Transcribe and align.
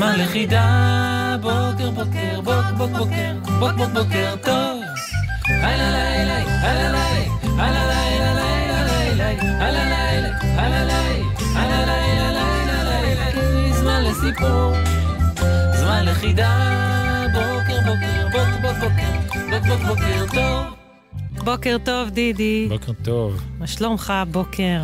זמן 0.00 0.18
לחידה. 0.18 1.36
בוקר, 1.40 1.90
בוקר, 1.90 2.40
בוק, 2.40 2.64
בוק, 2.78 2.90
בוקר, 2.90 3.32
בוק, 3.58 3.72
בוק, 3.76 3.90
בוקר 3.92 4.34
טוב. 4.42 4.82
הלא 5.46 5.90
לילה, 5.90 6.38
הלא 6.38 6.98
לילה, 6.98 7.62
הלא 7.62 7.82
לילה, 7.90 8.34
לילה, 8.34 8.84
לילה, 8.84 9.66
הלא 9.66 9.84
לילה, 9.84 10.28
הלא 10.42 10.84
לילה, 10.84 11.22
הלא 11.54 11.84
לילה, 11.84 12.32
לילה, 12.32 13.30
לילה, 13.30 13.72
זמן 13.72 14.04
לסיפור. 14.04 14.72
זמן 15.80 16.04
לחידה, 16.04 16.52
בוקר 17.32 17.80
בוקר, 17.86 18.28
בוק 18.32 18.60
בוק 18.62 18.76
בוקר, 18.80 19.12
בוק 19.50 19.66
בוק 19.66 19.86
בוקר 19.88 20.24
טוב. 20.34 21.44
בוקר 21.44 21.76
טוב, 21.84 22.10
דידי. 22.10 22.66
בוקר 22.68 22.92
טוב. 23.04 23.40
מה 23.58 23.66
שלומך 23.66 24.10
הבוקר? 24.10 24.80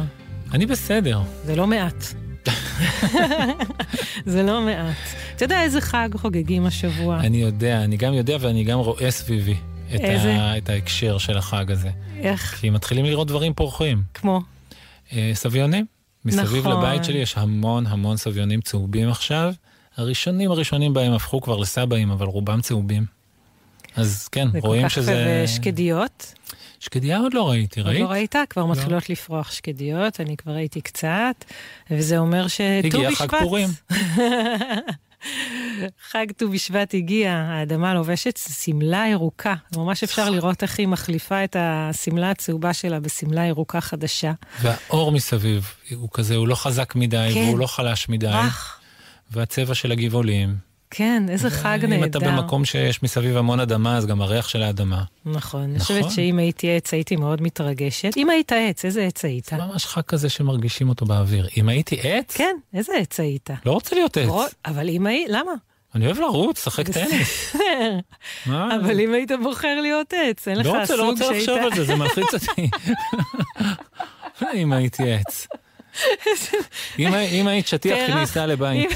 אני 0.53 0.67
בסדר. 0.67 1.21
זה 1.45 1.57
לא 1.57 1.67
מעט. 1.67 2.26
זה 4.33 4.43
לא 4.43 4.61
מעט. 4.63 4.97
אתה 5.37 5.45
יודע 5.45 5.63
איזה 5.63 5.81
חג 5.81 6.09
חוגגים 6.17 6.67
השבוע? 6.67 7.21
אני 7.21 7.37
יודע, 7.37 7.85
אני 7.85 7.97
גם 7.97 8.15
יודע 8.15 8.37
ואני 8.41 8.65
גם 8.65 8.79
רואה 8.79 9.11
סביבי 9.11 9.57
את, 9.95 10.01
איזה? 10.01 10.35
ה, 10.43 10.59
את 10.59 10.69
ההקשר 10.69 11.19
של 11.19 11.39
החג 11.39 11.71
הזה. 11.71 11.91
איך? 12.21 12.55
כי 12.61 12.71
מתחילים 12.71 13.05
לראות 13.05 13.29
דברים 13.29 13.55
פורחים. 13.55 14.03
כמו? 14.15 14.41
אה, 15.13 15.31
סביונים. 15.35 15.87
מסביב 16.25 16.69
נכון. 16.69 16.85
לבית 16.85 17.05
שלי 17.05 17.19
יש 17.19 17.39
המון 17.39 17.87
המון 17.87 18.17
סביונים 18.17 18.61
צהובים 18.61 19.09
עכשיו. 19.09 19.53
הראשונים 19.97 20.51
הראשונים 20.51 20.95
בהם 20.95 21.13
הפכו 21.13 21.41
כבר 21.41 21.57
לסבאים, 21.57 22.11
אבל 22.11 22.27
רובם 22.27 22.61
צהובים. 22.61 23.07
אז 23.97 24.29
כן, 24.29 24.49
זה 24.53 24.61
כל 24.61 24.67
רואים 24.67 24.89
כך 24.89 24.91
שזה... 24.91 25.45
שקדיות. 25.47 26.35
שקדיה 26.81 27.19
עוד 27.19 27.35
לא 27.35 27.51
ראיתי, 27.51 27.81
עוד 27.81 27.89
ראית? 27.89 28.01
לא 28.01 28.07
ראית? 28.07 28.35
כבר 28.51 28.67
מתחילות 28.67 29.11
לפרוח 29.11 29.51
שקדיות, 29.51 30.21
אני 30.21 30.37
כבר 30.37 30.53
ראיתי 30.53 30.81
קצת, 30.81 31.45
וזה 31.91 32.19
אומר 32.19 32.49
שט"ו 32.49 32.63
הגיע 32.87 33.11
בשבט. 33.11 33.31
חג 33.31 33.41
פורים. 33.41 33.69
חג 36.11 36.27
ט"ו 36.37 36.49
בשבט 36.49 36.95
הגיע, 36.95 37.33
האדמה 37.33 37.95
לובשת 37.95 38.39
שמלה 38.65 39.05
ירוקה. 39.13 39.55
ממש 39.77 40.03
אפשר 40.03 40.31
לראות 40.31 40.63
איך 40.63 40.79
היא 40.79 40.89
מחליפה 40.89 41.45
את 41.45 41.57
השמלה 41.59 42.31
הצהובה 42.31 42.73
שלה 42.73 43.01
בשמלה 43.01 43.47
ירוקה 43.47 43.81
חדשה. 43.81 44.33
והאור 44.61 45.13
מסביב 45.13 45.75
הוא 45.95 46.09
כזה, 46.13 46.35
הוא 46.37 46.49
לא 46.49 46.55
חזק 46.55 46.95
מדי 46.95 47.31
כן. 47.35 47.41
והוא 47.41 47.59
לא 47.59 47.67
חלש 47.67 48.09
מדי. 48.09 48.27
רך. 48.27 48.81
והצבע 49.31 49.75
של 49.75 49.93
הגבעולים. 49.93 50.57
כן, 50.91 51.23
איזה 51.29 51.51
חג 51.51 51.79
נהדר. 51.83 51.97
אם 51.97 52.05
אתה 52.05 52.19
במקום 52.19 52.65
שיש 52.65 53.03
מסביב 53.03 53.37
המון 53.37 53.61
אדמה, 53.61 53.97
אז 53.97 54.07
גם 54.07 54.23
הריח 54.23 54.49
של 54.49 54.63
האדמה. 54.63 55.03
נכון, 55.25 55.61
אני 55.63 55.75
נכון. 55.77 55.97
חושבת 56.01 56.11
שאם 56.15 56.39
הייתי 56.39 56.77
עץ 56.77 56.93
הייתי 56.95 57.17
מאוד 57.17 57.43
מתרגשת. 57.43 58.17
אם 58.17 58.31
היית 58.31 58.53
עץ, 58.53 58.85
איזה 58.85 59.03
עץ 59.03 59.25
היית? 59.25 59.45
זה 59.51 59.57
ממש 59.57 59.87
חג 59.87 60.01
כזה 60.01 60.29
שמרגישים 60.29 60.89
אותו 60.89 61.07
באוויר. 61.07 61.49
אם 61.57 61.69
הייתי 61.69 61.97
עץ, 62.03 62.37
כן, 62.37 62.57
איזה 62.75 62.93
עץ 63.01 63.21
היית? 63.21 63.51
לא 63.67 63.73
רוצה 63.73 63.97
להיות 63.97 64.17
עץ. 64.17 64.29
אבל 64.67 64.89
אם 64.89 65.07
היית, 65.07 65.29
למה? 65.31 65.53
אני 65.95 66.07
אוהב 66.07 66.19
לרוץ, 66.21 66.59
לשחק 66.67 66.91
טניס. 66.91 67.57
אבל 68.47 69.01
אם 69.01 69.13
היית 69.15 69.31
בוחר 69.43 69.81
להיות 69.81 70.13
עץ, 70.13 70.49
אין 70.49 70.59
לך 70.59 70.67
לא 70.67 70.81
רוצה, 70.81 70.97
לא 70.97 71.03
סוג 71.03 71.09
רוצה 71.11 71.25
שהיית... 71.25 71.49
לחשוב 71.49 71.59
על 71.59 71.75
זה, 71.75 71.85
זה 71.85 71.95
מלחיץ 71.97 72.35
אותי. 72.49 72.71
אם 74.63 74.73
הייתי 74.73 75.03
עץ. 75.13 75.47
אם 76.99 77.15
הי- 77.15 77.41
אם 77.41 77.47
היית 77.47 77.67
שטיח. 77.67 77.99
כניסה 78.07 78.47
לבית, 78.47 78.91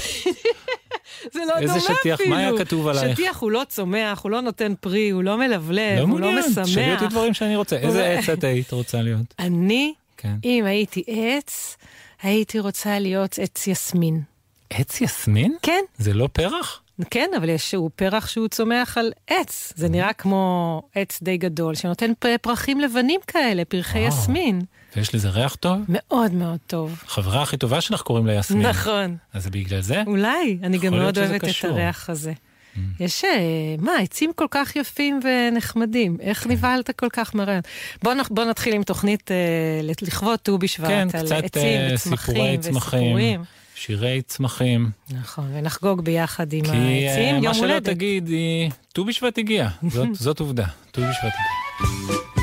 זה 1.33 1.39
לא 1.47 1.57
איזה 1.57 1.73
דומה 1.73 1.95
שטיח? 1.99 2.15
אפילו. 2.19 2.29
מה 2.29 2.37
היה 2.37 2.51
כתוב 2.57 2.87
עלייך? 2.87 3.17
שטיח 3.17 3.39
הוא 3.39 3.51
לא 3.51 3.61
צומח, 3.69 4.21
הוא 4.23 4.31
לא 4.31 4.41
נותן 4.41 4.73
פרי, 4.81 5.09
הוא 5.09 5.23
לא 5.23 5.37
מלבלב, 5.37 5.97
לא 5.97 6.01
הוא 6.01 6.19
לא 6.19 6.31
מעוניין, 6.31 6.63
תשאלי 6.63 6.91
אותי 6.93 6.95
משמח. 7.05 7.11
דברים 7.11 7.33
שאני 7.33 7.55
רוצה. 7.55 7.75
איזה 7.77 8.07
הוא- 8.11 8.17
עץ 8.19 8.29
את 8.29 8.43
היית 8.43 8.71
רוצה 8.71 9.01
להיות? 9.01 9.33
אני, 9.39 9.93
כן. 10.17 10.35
אם 10.45 10.65
הייתי 10.65 11.03
עץ, 11.07 11.77
הייתי 12.23 12.59
רוצה 12.59 12.99
להיות 12.99 13.39
עץ 13.39 13.67
יסמין. 13.67 14.21
עץ 14.69 15.01
יסמין? 15.01 15.55
כן, 15.61 15.81
זה 15.97 16.13
לא 16.13 16.29
פרח? 16.33 16.81
כן, 17.11 17.29
אבל 17.37 17.49
יש 17.49 17.75
הוא 17.75 17.89
פרח 17.95 18.27
שהוא 18.27 18.47
צומח 18.47 18.97
על 18.97 19.11
עץ. 19.27 19.73
זה 19.75 19.89
נראה 19.89 20.13
כמו 20.13 20.81
עץ 20.95 21.19
די 21.21 21.37
גדול, 21.37 21.75
שנותן 21.75 22.11
פרחים 22.41 22.79
לבנים 22.79 23.19
כאלה, 23.27 23.65
פרחי 23.65 23.99
וואו. 23.99 24.07
יסמין. 24.09 24.61
ויש 24.95 25.15
לזה 25.15 25.29
ריח 25.29 25.55
טוב? 25.55 25.81
מאוד 25.89 26.33
מאוד 26.33 26.59
טוב. 26.67 27.03
חברה 27.07 27.41
הכי 27.41 27.57
טובה 27.57 27.81
שלך 27.81 28.01
קוראים 28.01 28.27
לה 28.27 28.33
יסמין. 28.33 28.65
נכון. 28.65 29.17
אז 29.33 29.47
בגלל 29.47 29.81
זה? 29.81 30.03
אולי, 30.07 30.57
אני 30.63 30.77
גם 30.77 30.93
מאוד 30.93 31.17
אוהבת 31.17 31.43
את. 31.43 31.65
הריח 31.65 32.09
הזה. 32.09 32.33
יש, 32.99 33.23
אה, 33.25 33.29
מה, 33.79 33.91
עצים 34.01 34.31
כל 34.35 34.45
כך 34.51 34.75
יפים 34.75 35.19
ונחמדים. 35.23 36.17
איך 36.21 36.47
נבהלת 36.47 36.89
כל 36.99 37.07
כך 37.13 37.35
מהרעיון? 37.35 37.61
בוא, 38.03 38.13
נתחיל 38.45 38.73
עם 38.73 38.83
תוכנית 38.83 39.31
אה, 39.31 39.35
לכבוד 40.01 40.39
ט"ו 40.39 40.57
בשבט, 40.57 40.87
כן, 40.87 41.07
על 41.13 41.25
קצת 41.25 41.43
עצים 41.43 41.63
אה, 41.63 41.89
וצמחים 41.93 42.17
סיפורי 42.35 42.57
צמחים, 42.57 42.99
וסיפורים. 43.01 43.43
שירי 43.75 44.21
צמחים. 44.21 44.89
נכון, 45.11 45.45
ונחגוג 45.53 46.01
ביחד 46.01 46.53
עם 46.53 46.65
כי 46.65 46.71
אה, 46.71 47.09
העצים 47.09 47.35
מה 47.35 47.43
יום 47.45 47.53
שלא 47.53 47.61
הולדת. 47.67 47.85
תגידי, 47.89 48.69
ט"ו 48.93 49.05
בשבט 49.05 49.37
הגיע. 49.37 49.67
זאת- 49.89 50.07
זאת 50.15 50.39
עובדה, 50.39 50.65
ט"ו 50.91 51.01
בשבט 51.01 51.33
הגיע. 51.33 52.40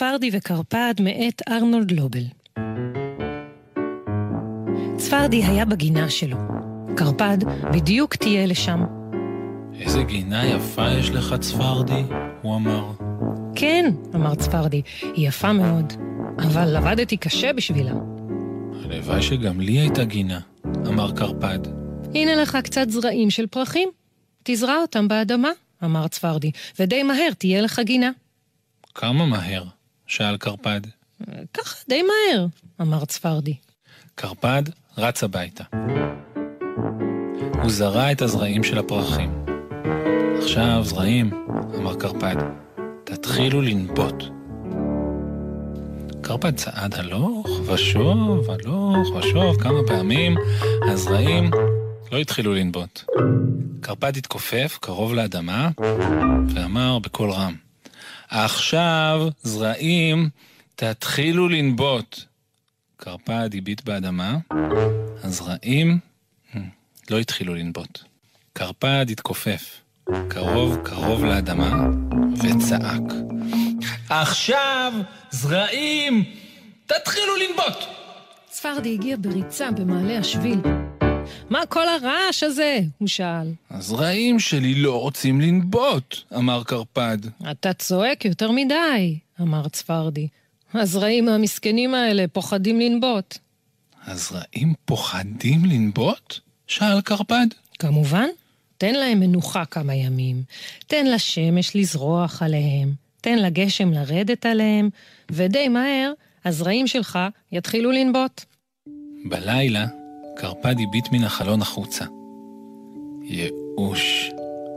צפרדי 0.00 0.30
וקרפד 0.32 0.94
מאת 1.00 1.42
ארנולד 1.48 1.90
לובל. 1.90 2.24
צפרדי 4.96 5.44
היה 5.44 5.64
בגינה 5.64 6.10
שלו. 6.10 6.36
קרפד 6.96 7.38
בדיוק 7.72 8.14
טייל 8.14 8.50
לשם. 8.50 8.84
איזה 9.80 10.02
גינה 10.02 10.46
יפה 10.46 10.90
יש 10.90 11.10
לך, 11.10 11.34
צפרדי, 11.40 12.02
הוא 12.42 12.56
אמר. 12.56 12.92
כן, 13.54 13.92
אמר 14.14 14.34
צפרדי, 14.34 14.82
היא 15.02 15.28
יפה 15.28 15.52
מאוד, 15.52 15.92
אבל 16.38 16.76
עבדתי 16.76 17.16
קשה 17.16 17.52
בשבילה. 17.52 17.92
הלוואי 18.84 19.22
שגם 19.22 19.60
לי 19.60 19.78
הייתה 19.78 20.04
גינה, 20.04 20.40
אמר 20.86 21.12
קרפד. 21.12 21.58
הנה 22.14 22.34
לך 22.34 22.58
קצת 22.64 22.90
זרעים 22.90 23.30
של 23.30 23.46
פרחים. 23.46 23.88
תזרע 24.42 24.76
אותם 24.76 25.08
באדמה, 25.08 25.50
אמר 25.84 26.08
צפרדי, 26.08 26.50
ודי 26.78 27.02
מהר 27.02 27.32
תהיה 27.38 27.60
לך 27.60 27.80
גינה. 27.84 28.10
כמה 28.94 29.26
מהר? 29.26 29.79
שאל 30.10 30.36
קרפד. 30.36 30.80
ככה, 31.54 31.76
די 31.88 32.02
מהר, 32.02 32.46
אמר 32.80 33.04
צפרדי. 33.04 33.54
קרפד 34.14 34.62
רץ 34.98 35.24
הביתה. 35.24 35.64
הוא 37.62 37.70
זרע 37.70 38.12
את 38.12 38.22
הזרעים 38.22 38.64
של 38.64 38.78
הפרחים. 38.78 39.44
עכשיו, 40.42 40.80
זרעים, 40.84 41.46
אמר 41.78 41.94
קרפד, 41.94 42.36
תתחילו 43.04 43.62
לנבוט. 43.62 44.24
קרפד 46.22 46.56
צעד 46.56 46.94
הלוך 46.94 47.48
ושוב, 47.66 48.50
הלוך 48.50 49.14
ושוב, 49.16 49.62
כמה 49.62 49.78
פעמים 49.86 50.36
הזרעים 50.90 51.50
לא 52.12 52.18
התחילו 52.18 52.54
לנבוט. 52.54 53.04
קרפד 53.80 54.16
התכופף 54.16 54.78
קרוב 54.80 55.14
לאדמה 55.14 55.70
ואמר 56.54 56.98
בקול 56.98 57.30
רם, 57.30 57.54
עכשיו, 58.30 59.28
זרעים, 59.42 60.28
תתחילו 60.76 61.48
לנבוט. 61.48 62.20
קרפד 62.96 63.50
הביט 63.54 63.84
באדמה, 63.84 64.38
הזרעים 65.22 65.98
לא 67.10 67.18
התחילו 67.18 67.54
לנבוט. 67.54 67.98
קרפד 68.52 69.06
התכופף, 69.10 69.80
קרוב 70.28 70.76
קרוב 70.84 71.24
לאדמה, 71.24 71.88
וצעק. 72.36 73.02
עכשיו, 74.08 74.92
זרעים, 75.30 76.24
תתחילו 76.86 77.36
לנבוט! 77.36 77.84
צפרדי 78.46 78.94
הגיע 78.94 79.16
בריצה 79.20 79.70
במעלה 79.70 80.18
השביל. 80.18 80.60
מה 81.50 81.66
כל 81.68 81.88
הרעש 81.88 82.42
הזה? 82.42 82.80
הוא 82.98 83.08
שאל. 83.08 83.52
הזרעים 83.70 84.38
שלי 84.38 84.74
לא 84.74 85.00
רוצים 85.00 85.40
לנבוט, 85.40 86.16
אמר 86.36 86.64
קרפד. 86.64 87.18
אתה 87.50 87.72
צועק 87.72 88.24
יותר 88.24 88.50
מדי, 88.50 89.18
אמר 89.40 89.68
צפרדי. 89.68 90.28
הזרעים 90.74 91.28
המסכנים 91.28 91.94
האלה 91.94 92.24
פוחדים 92.32 92.80
לנבוט. 92.80 93.38
הזרעים 94.06 94.74
פוחדים 94.84 95.64
לנבוט? 95.64 96.38
שאל 96.66 97.00
קרפד. 97.00 97.46
כמובן, 97.78 98.26
תן 98.78 98.94
להם 98.94 99.20
מנוחה 99.20 99.64
כמה 99.64 99.94
ימים. 99.94 100.42
תן 100.86 101.06
לשמש 101.06 101.76
לזרוח 101.76 102.42
עליהם. 102.42 102.92
תן 103.20 103.38
לגשם 103.38 103.92
לרדת 103.92 104.46
עליהם, 104.46 104.90
ודי 105.30 105.68
מהר 105.68 106.12
הזרעים 106.44 106.86
שלך 106.86 107.18
יתחילו 107.52 107.90
לנבוט. 107.90 108.44
בלילה 109.24 109.86
קרפד 110.36 110.74
הביט 110.80 111.12
מן 111.12 111.24
החלון 111.24 111.62
החוצה. 111.62 112.04
ייאוש, 113.22 114.30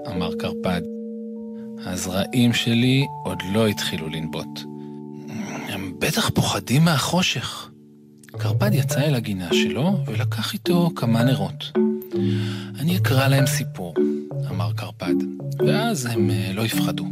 אמר 0.07 0.35
קרפד. 0.35 0.81
הזרעים 1.85 2.53
שלי 2.53 3.05
עוד 3.23 3.37
לא 3.53 3.67
התחילו 3.67 4.09
לנבוט. 4.09 4.59
הם 5.69 5.93
בטח 5.99 6.29
פוחדים 6.29 6.85
מהחושך. 6.85 7.69
קרפד 8.37 8.73
יצא 8.73 9.01
אל 9.01 9.15
הגינה 9.15 9.49
שלו 9.51 9.91
ולקח 10.05 10.53
איתו 10.53 10.89
כמה 10.95 11.23
נרות. 11.23 11.71
אני 12.79 12.97
אקרא 12.97 13.27
להם 13.27 13.45
סיפור, 13.45 13.93
אמר 14.49 14.73
קרפד, 14.73 15.15
ואז 15.67 16.05
הם 16.05 16.29
אה, 16.29 16.51
לא 16.53 16.61
יפחדו. 16.61 17.05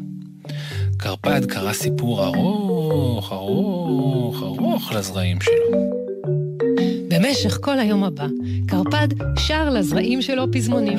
קרפד 0.97 1.45
קרא 1.45 1.73
סיפור 1.73 2.25
ארוך, 2.25 3.31
ארוך, 3.31 4.43
ארוך 4.43 4.91
לזרעים 4.91 5.41
שלו. 5.41 6.00
במשך 7.11 7.57
כל 7.61 7.79
היום 7.79 8.03
הבא, 8.03 8.27
קרפד 8.67 9.07
שר 9.37 9.69
לזרעים 9.69 10.21
שלו 10.21 10.51
פזמונים. 10.51 10.97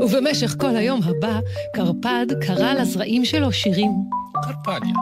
ובמשך 0.00 0.56
כל 0.60 0.76
היום 0.76 1.00
הבא, 1.04 1.40
קרפד 1.74 2.26
קרא 2.46 2.72
לזרעים 2.72 3.24
שלו 3.24 3.52
שירים. 3.52 3.90
קרפדיה. 4.42 4.94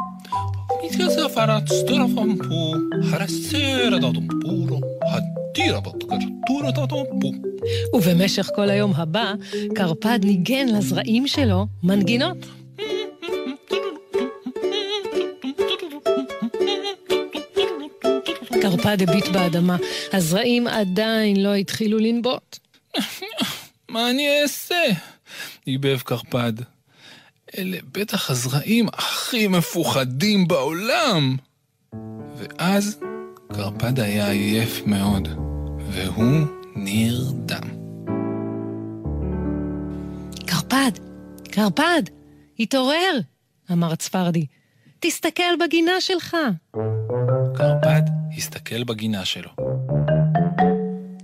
ובמשך 7.95 8.51
כל 8.55 8.71
היום 8.71 8.93
הבא, 8.95 9.33
קרפד 9.75 10.19
ניגן 10.25 10.69
לזרעים 10.69 11.27
שלו 11.27 11.67
מנגינות. 11.83 12.64
קרפד 18.85 19.03
הביט 19.03 19.29
באדמה, 19.29 19.77
הזרעים 20.13 20.67
עדיין 20.67 21.43
לא 21.43 21.55
התחילו 21.55 21.99
לנבוט. 21.99 22.59
מה 23.89 24.11
אני 24.11 24.43
אעשה? 24.43 24.85
דיבב 25.65 25.99
קרפד. 26.01 26.53
אלה 27.59 27.79
בטח 27.93 28.31
הזרעים 28.31 28.89
הכי 28.89 29.47
מפוחדים 29.47 30.49
בעולם. 30.49 31.37
ואז 32.37 32.99
קרפד 33.53 34.01
היה 34.01 34.31
עייף 34.31 34.83
מאוד, 34.87 35.29
והוא 35.91 36.47
נרדם. 36.77 37.69
קרפד, 40.47 40.91
קרפד, 41.51 42.03
התעורר, 42.59 43.19
אמר 43.73 43.95
צפרדי. 43.95 44.47
תסתכל 45.01 45.57
בגינה 45.61 46.01
שלך. 46.01 46.37
קרפד 47.55 48.24
הסתכל 48.37 48.85
בגינה 48.85 49.25
שלו. 49.25 49.51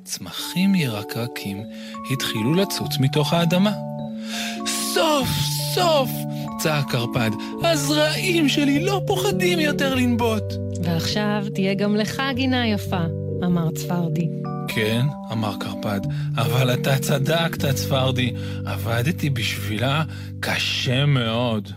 צמחים 0.05 0.75
ירקרקים 0.75 1.63
התחילו 2.13 2.55
לצוץ 2.55 2.99
מתוך 2.99 3.33
האדמה. 3.33 3.73
סוף 4.67 5.29
סוף! 5.75 6.11
צעק 6.59 6.91
קרפד, 6.91 7.31
הזרעים 7.65 8.49
שלי 8.49 8.85
לא 8.85 9.03
פוחדים 9.07 9.59
יותר 9.59 9.95
לנבוט. 9.95 10.45
ועכשיו 10.85 11.45
תהיה 11.55 11.75
גם 11.75 11.97
לך 11.97 12.23
גינה 12.35 12.67
יפה, 12.67 13.05
אמר 13.45 13.71
צפרדי. 13.71 14.29
כן, 14.69 15.07
אמר 15.33 15.57
קרפד, 15.61 16.01
אבל 16.37 16.75
אתה 16.75 16.99
צדקת, 16.99 17.65
צפרדי. 17.75 18.33
עבדתי 18.67 19.31
בשבילה 19.31 20.03
קשה 20.41 21.07
מאוד. 21.07 21.73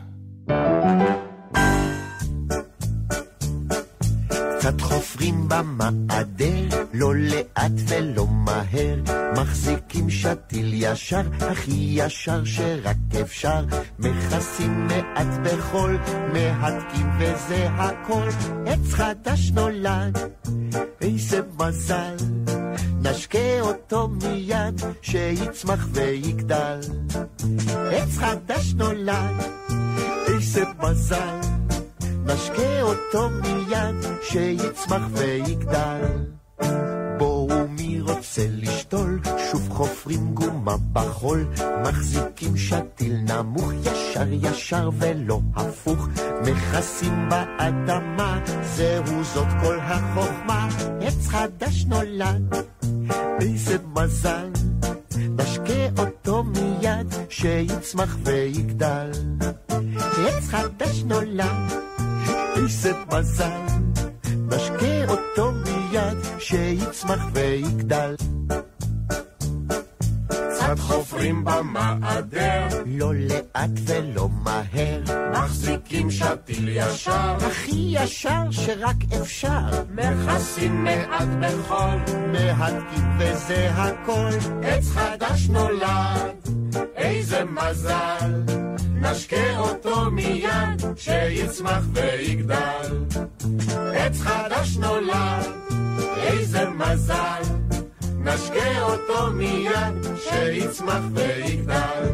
קצת 4.63 4.81
חופרים 4.81 5.47
במעדר, 5.47 6.85
לא 6.93 7.15
לאט 7.15 7.71
ולא 7.87 8.27
מהר, 8.27 8.95
מחזיקים 9.37 10.09
שתיל 10.09 10.71
ישר, 10.73 11.21
הכי 11.39 11.89
ישר 11.93 12.45
שרק 12.45 12.95
אפשר, 13.21 13.65
מכסים 13.99 14.87
מעט 14.87 15.27
בחול, 15.43 15.97
מהדקים 16.33 17.09
וזה 17.19 17.67
הכל, 17.69 18.29
עץ 18.65 18.93
חדש 18.93 19.51
נולד, 19.51 20.17
איזה 21.01 21.39
מזל, 21.59 22.15
נשקה 23.01 23.59
אותו 23.61 24.07
מיד, 24.07 24.81
שיצמח 25.01 25.87
ויגדל. 25.91 26.79
עץ 27.91 28.17
חדש 28.17 28.73
נולד, 28.73 29.35
איזה 30.27 30.63
מזל. 30.79 31.52
נשקה 32.25 32.81
אותו 32.81 33.29
מיד, 33.29 33.95
שיצמח 34.21 35.01
ויגדל. 35.11 36.01
בואו 37.17 37.67
מי 37.67 38.01
רוצה 38.01 38.41
לשתול, 38.49 39.19
שוב 39.51 39.69
חופרים 39.69 40.33
גומה 40.33 40.75
בחול, 40.93 41.47
מחזיקים 41.83 42.57
שתיל 42.57 43.15
נמוך 43.15 43.71
ישר 43.83 44.27
ישר 44.31 44.89
ולא 44.99 45.39
הפוך, 45.55 46.07
מכסים 46.41 47.29
באדמה, 47.29 48.39
זהו 48.63 49.23
זאת 49.23 49.47
כל 49.61 49.79
החוכמה, 49.79 50.69
עץ 51.01 51.27
חדש 51.27 51.85
נולד, 51.85 52.55
איזה 53.41 53.77
מזל, 53.93 54.49
נשקה 55.17 56.01
אותו 56.01 56.43
מיד, 56.43 57.13
שיצמח 57.29 58.17
ויגדל. 58.23 59.11
עץ 59.99 60.47
חדש 60.47 61.03
נולד, 61.05 61.73
איזה 62.63 62.93
מזל, 63.11 63.61
נשקה 64.35 65.05
אותו 65.07 65.51
מיד, 65.51 66.17
שיצמח 66.39 67.25
ויגדל. 67.33 68.15
קצת 70.27 70.79
חופרים 70.79 71.45
במעדר, 71.45 72.67
לא 72.85 73.13
לאט 73.15 73.69
ולא 73.85 74.29
מהר, 74.29 75.01
מחזיקים 75.33 76.11
שתיל 76.11 76.69
ישר, 76.69 77.35
הכי 77.47 77.89
ישר 77.89 78.51
שרק 78.51 79.13
אפשר, 79.21 79.83
מכסים 79.91 80.83
מעט 80.83 81.27
בחול, 81.41 82.17
מהדקים 82.31 83.17
וזה 83.19 83.69
הכל, 83.73 84.29
עץ 84.63 84.87
חדש 84.89 85.49
נולד, 85.49 86.49
איזה 86.95 87.43
מזל. 87.45 88.62
נשקה 89.13 89.59
אותו 89.59 90.11
מיד, 90.11 90.81
שיצמח 90.97 91.83
ויגדל. 91.93 93.03
עץ 93.93 94.19
חדש 94.19 94.77
נולד, 94.77 95.51
איזה 96.17 96.69
מזל, 96.69 97.41
נשקה 98.17 98.81
אותו 98.81 99.31
מיד, 99.33 100.07
שיצמח 100.23 101.03
ויגדל. 101.13 102.07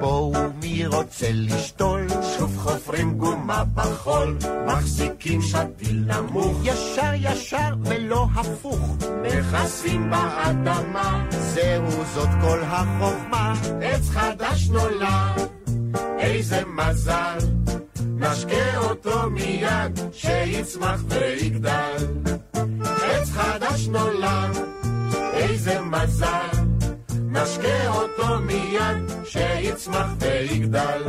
בואו 0.00 0.32
מי 0.62 0.86
רוצה 0.86 1.26
לשתול. 1.32 2.06
שוב 2.38 2.58
חופרים 2.58 3.18
גומה 3.18 3.64
בחול, 3.74 4.36
מחזיקים 4.66 5.42
שתיל 5.42 6.04
נמוך. 6.06 6.60
ישר 6.64 7.12
ישר 7.14 7.74
ולא 7.84 8.26
הפוך. 8.34 8.96
מכסים 9.22 10.10
באדמה, 10.10 11.26
זהו 11.30 12.04
זאת 12.14 12.28
כל 12.40 12.60
החוכמה. 12.62 13.54
עץ 13.82 14.08
חדש 14.08 14.68
נולד, 14.68 15.55
איזה 16.18 16.62
מזל. 16.66 17.38
נשקה 18.06 18.76
אותו 18.76 19.30
מיד, 19.30 20.00
שיצמח 20.12 21.00
ויגדל. 21.08 22.06
עץ 22.84 23.30
חדש 23.30 23.86
נולד, 23.86 24.56
איזה 25.32 25.80
מזל. 25.80 26.66
נשקה 27.30 27.88
אותו 27.88 28.38
מיד, 28.40 29.10
שיצמח 29.24 30.06
ויגדל. 30.20 31.02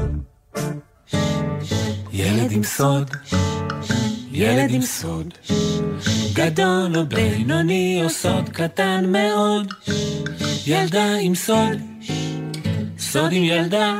ילד 2.13 2.51
עם 2.51 2.63
סוד, 2.63 3.09
ילד 4.31 4.69
עם 4.69 4.81
סוד, 4.81 5.33
גדול 6.33 6.97
או 6.97 7.05
בינוני 7.05 8.01
או 8.03 8.09
סוד 8.09 8.49
קטן 8.49 9.05
מאוד, 9.05 9.73
ילדה 10.67 11.15
עם 11.21 11.35
סוד, 11.35 11.77
סוד 12.99 13.31
עם 13.31 13.43
ילדה, 13.43 13.99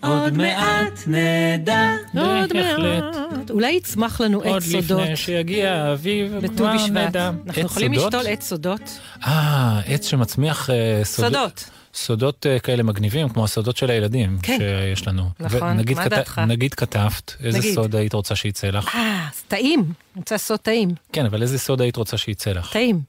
עוד 0.00 0.32
מעט 0.36 1.00
נדע. 1.06 1.90
עוד 2.16 2.52
בהחלט. 2.52 3.04
מעט. 3.16 3.50
אולי 3.50 3.72
יצמח 3.72 4.20
לנו 4.20 4.38
עוד 4.42 4.56
עץ 4.56 4.62
סודות 4.64 5.00
לפני 5.02 5.16
שיגיע 5.16 5.72
האביב, 5.72 6.36
בט"ו 6.36 6.56
כבר 6.56 6.74
בשבט. 6.74 6.90
נדע. 6.90 7.30
אנחנו 7.46 7.62
יכולים? 7.62 7.92
לשתול 7.92 8.26
עץ 8.28 8.44
סודות. 8.48 8.80
אה, 9.26 9.80
עץ 9.86 10.06
שמצמיח 10.06 10.70
אה, 10.70 11.00
סודות. 11.04 11.70
סודות. 11.94 12.46
אה, 12.46 12.58
כאלה 12.58 12.82
מגניבים, 12.82 13.28
כמו 13.28 13.44
הסודות 13.44 13.76
של 13.76 13.90
הילדים 13.90 14.38
כן. 14.42 14.58
שיש 14.58 15.08
לנו. 15.08 15.30
נכון, 15.40 15.62
ונגיד 15.62 15.96
מה 15.96 16.04
כת- 16.04 16.10
דעתך? 16.10 16.38
נגיד 16.38 16.74
כתבת, 16.74 17.36
איזה 17.44 17.58
נגיד. 17.58 17.74
סוד 17.74 17.94
היית 17.96 18.12
רוצה 18.12 18.36
שיצא 18.36 18.66
לך? 18.70 18.94
אה, 18.94 19.28
טעים. 19.48 19.80
אני 19.80 19.92
רוצה 20.16 20.38
סוד 20.38 20.58
טעים. 20.58 20.90
כן, 21.12 21.26
אבל 21.26 21.42
איזה 21.42 21.58
סוד 21.58 21.80
היית 21.82 21.96
רוצה 21.96 22.16
שיצא 22.16 22.50
לך? 22.52 22.72
טעים. 22.72 23.00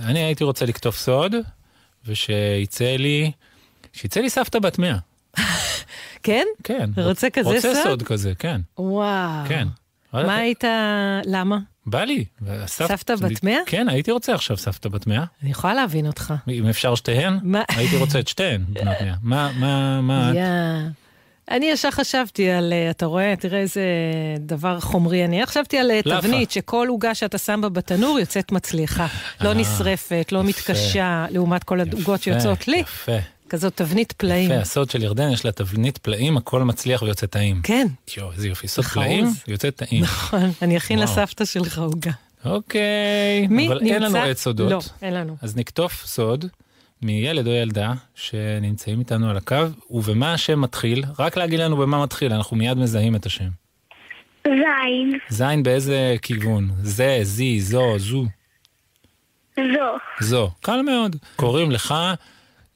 אני 0.00 0.18
הייתי 0.18 0.44
רוצה 0.44 0.64
לכתוב 0.66 0.94
סוד, 0.94 1.34
ושיצא 2.06 2.96
לי, 2.96 3.30
שיצא 3.92 4.20
לי 4.20 4.30
סבתא 4.30 4.58
בת 4.58 4.78
מאה. 4.78 4.96
כן? 6.22 6.44
כן. 6.64 6.90
רוצה 6.96 7.30
כזה 7.30 7.48
רוצה 7.48 7.60
סוד? 7.74 7.82
סוד 7.84 8.02
כזה, 8.02 8.32
כן. 8.38 8.60
וואו. 8.78 9.48
כן. 9.48 9.68
מה 10.12 10.36
היית... 10.36 10.64
למה? 11.24 11.58
בא 11.86 12.04
לי. 12.04 12.24
והסבתא- 12.40 12.86
סבתא 12.96 13.14
בת 13.16 13.42
מאה? 13.42 13.58
כן, 13.66 13.88
הייתי 13.88 14.10
רוצה 14.10 14.34
עכשיו 14.34 14.56
סבתא 14.56 14.88
בת 14.88 15.06
מאה. 15.06 15.24
אני 15.42 15.50
יכולה 15.50 15.74
להבין 15.74 16.06
אותך. 16.06 16.34
אם 16.48 16.66
אפשר 16.68 16.94
שתיהן, 16.94 17.38
מה? 17.42 17.62
הייתי 17.68 17.96
רוצה 17.96 18.18
את 18.18 18.28
שתיהן 18.28 18.64
בנות 18.68 18.94
מאה. 19.00 19.14
מה, 19.22 19.50
מה, 19.58 20.00
מה, 20.00 20.30
את? 20.32 20.36
אני 21.50 21.66
ישר 21.66 21.90
חשבתי 21.90 22.50
על, 22.50 22.72
אה, 22.72 22.90
אתה 22.90 23.06
רואה, 23.06 23.34
תראה 23.38 23.60
איזה 23.60 23.82
דבר 24.38 24.80
חומרי 24.80 25.24
אני. 25.24 25.46
חשבתי 25.46 25.78
על 25.78 25.90
אה, 25.90 26.00
לאפה. 26.04 26.20
תבנית 26.28 26.50
שכל 26.50 26.86
עוגה 26.90 27.14
שאתה 27.14 27.38
שם 27.38 27.60
בה 27.62 27.68
בתנור 27.68 28.18
יוצאת 28.20 28.52
מצליחה. 28.52 29.06
לא 29.40 29.48
אה, 29.48 29.54
נשרפת, 29.54 30.28
לא 30.32 30.38
יפה. 30.38 30.48
מתקשה, 30.48 31.26
לעומת 31.30 31.64
כל 31.64 31.80
העוגות 31.80 32.22
שיוצאות 32.22 32.68
לי. 32.68 32.76
יפה. 32.76 33.12
כזאת 33.48 33.76
תבנית 33.76 34.12
פלאים. 34.12 34.50
יפה, 34.50 34.60
הסוד 34.60 34.90
של 34.90 35.02
ירדן 35.02 35.30
יש 35.30 35.44
לה 35.44 35.52
תבנית 35.52 35.98
פלאים, 35.98 36.36
הכל 36.36 36.62
מצליח 36.62 37.02
ויוצא 37.02 37.26
טעים. 37.26 37.60
כן, 37.62 37.86
יואו, 38.16 38.32
איזה 38.32 38.48
יופי, 38.48 38.68
סוד 38.68 38.84
חרוז. 38.84 39.04
פלאים, 39.04 39.26
יוצא 39.48 39.70
טעים. 39.70 40.02
נכון. 40.02 40.50
אני 40.62 40.76
אכין 40.76 40.98
וואו. 40.98 41.10
לסבתא 41.10 41.44
שלך 41.44 41.78
עוגה. 41.78 42.10
אוקיי, 42.44 43.46
מי 43.50 43.68
אבל 43.68 43.80
אין 43.80 44.02
לנו 44.02 44.14
נמצא? 44.16 44.30
עץ 44.30 44.42
סודות. 44.42 44.70
לא, 44.70 44.80
אין 45.02 45.14
לנו. 45.14 45.36
אז 45.42 45.56
נקטוף 45.56 46.06
סוד 46.06 46.44
מילד 47.02 47.46
או 47.46 47.52
ילדה 47.52 47.92
שנמצאים 48.14 48.98
איתנו 48.98 49.30
על 49.30 49.36
הקו, 49.36 49.56
ובמה 49.90 50.32
השם 50.32 50.60
מתחיל, 50.60 51.04
רק 51.18 51.36
להגיד 51.36 51.60
לנו 51.60 51.76
במה 51.76 52.02
מתחיל, 52.02 52.32
אנחנו 52.32 52.56
מיד 52.56 52.78
מזהים 52.78 53.16
את 53.16 53.26
השם. 53.26 53.48
זין, 54.46 55.18
זין 55.28 55.62
באיזה 55.62 56.16
כיוון? 56.22 56.70
זה, 56.82 57.18
זי, 57.22 57.60
זו, 57.60 57.98
זו, 57.98 58.24
זו, 59.56 59.96
זו. 60.20 60.50
קל 60.60 60.82
מאוד. 60.82 61.16
קוראים 61.36 61.70
לך, 61.70 61.94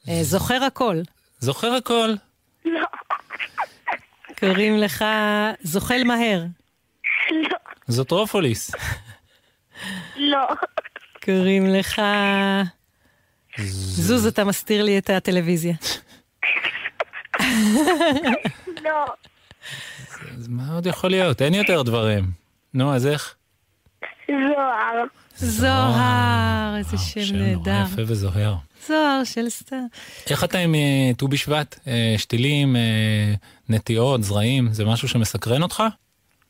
זוכר 0.05 0.63
הכל. 0.63 0.97
זוכר 1.39 1.73
הכל. 1.73 2.13
לא, 2.65 2.87
קוראים 4.39 4.77
לך 4.77 5.05
זוחל 5.61 6.03
מהר. 6.05 6.43
לא, 7.31 7.57
זוטרופוליס. 7.87 8.71
לא, 10.31 10.47
קוראים 11.23 11.67
לך... 11.67 12.01
זוז, 13.57 14.27
אתה 14.27 14.43
מסתיר 14.43 14.83
לי 14.83 14.97
את 14.97 15.09
הטלוויזיה. 15.09 15.73
לא, 18.85 19.05
אז 20.37 20.47
מה 20.47 20.73
עוד 20.75 20.85
יכול 20.85 21.09
להיות? 21.09 21.41
אין 21.41 21.53
יותר 21.53 21.81
דברים. 21.81 22.23
נו, 22.73 22.95
אז 22.95 23.07
איך? 23.07 23.35
זוהר, 24.27 25.03
זוהר, 25.35 26.75
איזה 26.77 26.95
וואו, 26.95 27.25
שם 27.25 27.35
נורא 27.35 27.47
נהדר. 27.47 27.83
יפה 27.91 28.01
וזוהר. 28.01 28.55
זוהר 28.87 29.23
של 29.23 29.49
סתיו. 29.49 29.77
איך 30.29 30.43
אתה 30.43 30.57
עם 30.57 30.75
אה, 30.75 31.11
ט"ו 31.17 31.27
בשבט? 31.27 31.79
אה, 31.87 32.15
שתילים, 32.17 32.75
אה, 32.75 33.33
נטיעות, 33.69 34.23
זרעים, 34.23 34.67
זה 34.71 34.85
משהו 34.85 35.07
שמסקרן 35.07 35.63
אותך? 35.63 35.83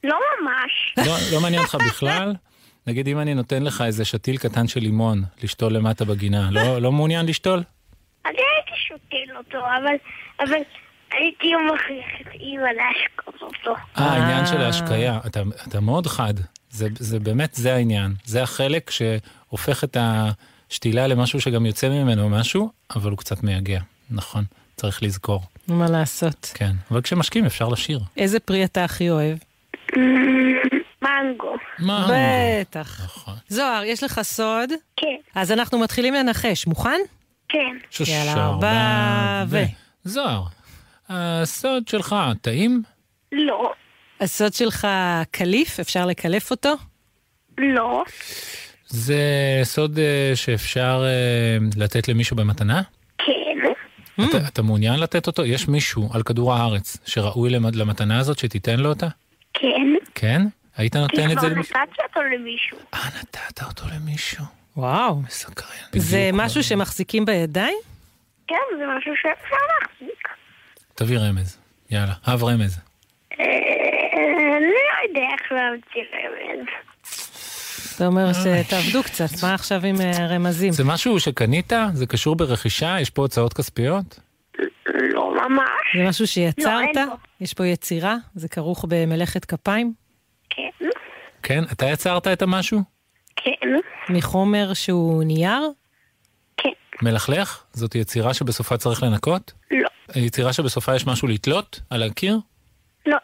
לא 0.04 0.18
ממש, 0.42 1.06
לא, 1.08 1.16
לא 1.34 1.42
מעניין 1.42 1.62
אותך 1.62 1.78
בכלל? 1.88 2.34
נגיד 2.88 3.08
אם 3.08 3.20
אני 3.20 3.34
נותן 3.34 3.64
לך 3.64 3.82
איזה 3.82 4.06
שתיל 4.06 4.38
קטן 4.38 4.68
של 4.68 4.80
לימון 4.80 5.24
לשתול 5.44 5.74
למטה 5.74 6.06
בגינה, 6.06 6.50
לא, 6.52 6.82
לא 6.82 6.92
מעוניין 6.92 7.26
לשתול? 7.26 7.64
אני 8.26 8.38
הייתי 8.38 8.82
שותל 8.88 9.38
אותו, 9.38 9.58
אבל, 9.58 9.96
אבל 10.40 10.60
הייתי 11.12 11.48
מכריח 11.74 12.22
את 12.22 12.28
אימא 12.34 12.68
להשקות 12.68 13.42
אותו. 13.42 13.76
אה, 13.98 14.04
העניין 14.04 14.40
אה. 14.40 14.46
של 14.46 14.62
ההשקיה, 14.62 15.20
אתה, 15.28 15.42
אתה 15.68 15.80
מאוד 15.80 16.08
חד, 16.08 16.34
זה, 16.74 16.88
זה 17.00 17.20
באמת, 17.20 17.54
זה 17.54 17.74
העניין. 17.74 18.14
זה 18.26 18.44
החלק 18.44 18.90
שהופך 18.90 19.84
את 19.84 19.98
השתילה 20.70 21.08
למשהו 21.08 21.42
שגם 21.42 21.66
יוצא 21.66 21.90
ממנו 21.90 22.30
משהו, 22.30 22.72
אבל 22.96 23.10
הוא 23.10 23.18
קצת 23.18 23.44
מייגע, 23.44 23.80
נכון, 24.12 24.44
צריך 24.76 25.04
לזכור. 25.04 25.42
מה 25.68 25.86
לעשות? 25.90 26.52
כן, 26.54 26.72
אבל 26.92 27.02
כשמשקים 27.02 27.46
אפשר 27.46 27.70
לשיר. 27.70 28.00
איזה 28.18 28.40
פרי 28.40 28.66
אתה 28.66 28.84
הכי 28.84 29.10
אוהב? 29.10 29.38
מנגו, 31.02 31.56
מה? 31.80 32.08
בטח. 32.12 33.02
נכון. 33.06 33.34
זוהר, 33.48 33.84
יש 33.84 34.04
לך 34.04 34.22
סוד? 34.22 34.70
כן, 34.98 35.16
אז 35.36 35.52
אנחנו 35.52 35.80
מתחילים 35.80 36.14
לנחש. 36.14 36.68
מוכן? 36.68 37.00
כן, 37.50 37.78
יאללה, 38.08 38.34
ארבע, 38.34 39.44
ו... 39.48 39.58
זוהר, 40.04 40.44
הסוד 41.10 41.88
שלך, 41.88 42.16
טעים? 42.42 42.84
לא, 43.32 43.74
הסוד 44.22 44.54
שלך 44.54 44.88
קליף? 45.32 45.80
אפשר 45.80 46.06
לקלף 46.06 46.52
אותו? 46.52 46.74
לא, 47.58 48.04
זה 48.88 49.18
סוד 49.64 50.00
אה, 50.00 50.32
שאפשר 50.36 51.04
אה, 51.06 51.58
לתת 51.78 52.08
למישהו 52.08 52.36
במתנה? 52.38 52.82
כן, 53.18 54.24
אתה, 54.30 54.38
אתה 54.48 54.62
מעוניין 54.62 55.00
לתת 55.00 55.28
אותו? 55.28 55.46
יש 55.46 55.68
מישהו 55.68 56.10
על 56.14 56.24
כדור 56.24 56.54
הארץ 56.54 56.98
שראוי 57.06 57.50
למ- 57.50 57.74
למתנה 57.76 58.20
הזאת 58.20 58.40
שתיתן 58.40 58.80
לו 58.80 58.90
אותה? 58.90 59.08
כן, 59.54 59.94
כן? 60.16 60.42
היית 60.78 60.94
כי 60.94 61.00
נותן 61.00 61.24
את 61.32 61.40
זה 61.40 61.48
כבר 61.48 61.48
למישהו? 61.50 61.76
נתתי 61.82 62.02
אותו 62.04 62.22
למישהו. 62.36 62.78
אה, 62.94 63.00
נתת 63.20 63.64
אותו 63.64 63.84
למישהו. 63.96 64.46
וואו. 64.78 65.16
מסקרן. 65.22 65.68
זה. 65.96 66.30
משהו 66.34 66.64
שמחזיקים 66.64 67.26
בידיים? 67.26 67.78
כן, 68.48 68.56
זה 68.78 68.84
משהו 68.98 69.14
שאפשר 69.16 69.56
להחזיק. 69.82 70.28
תביא 70.96 71.18
רמז. 71.20 71.58
יאללה, 71.92 72.14
הב 72.26 72.44
רמז. 72.44 72.80
לא 73.40 75.08
יודע 75.08 75.28
איך 75.34 75.52
להמציא 75.52 76.02
רמז. 76.14 76.68
אתה 77.96 78.08
אומר 78.08 78.34
שתעבדו 78.34 79.04
קצת, 79.04 79.30
מה 79.44 79.54
עכשיו 79.54 79.86
עם 79.86 79.96
אה, 80.02 80.28
רמזים? 80.28 80.72
זה 80.72 80.84
משהו 80.84 81.20
שקנית? 81.20 81.74
זה 81.94 82.06
קשור 82.06 82.36
ברכישה? 82.36 82.96
יש 83.02 83.10
פה 83.10 83.22
הוצאות 83.22 83.54
כספיות? 83.54 84.20
לא 84.86 85.34
ממש, 85.36 85.98
זה 85.98 86.04
משהו 86.10 86.28
שיצרת? 86.28 86.96
לא. 86.96 87.02
יש 87.42 87.54
פה 87.54 87.68
יצירה? 87.68 88.16
זה 88.36 88.48
כרוך 88.48 88.86
במלאכת 88.90 89.46
כפיים? 89.46 89.94
כן, 90.50 90.70
כן? 91.44 91.64
אתה 91.72 91.86
יצרת 91.86 92.28
את 92.28 92.42
המשהו? 92.42 92.82
כן, 93.36 93.52
מחומר 94.10 94.74
שהוא 94.74 95.24
נייר? 95.24 95.62
כן, 96.58 96.70
מלכלך? 97.02 97.64
זאת 97.74 97.96
יצירה 97.96 98.34
שבסופה 98.34 98.78
צריך 98.78 99.04
לנקות? 99.04 99.54
לא, 99.72 99.90
יצירה 100.16 100.54
שבסופה 100.54 100.96
יש 100.96 101.08
משהו 101.08 101.28
לתלות 101.28 101.80
על 101.90 102.04
הקיר? 102.04 102.38
לא, 103.06 103.18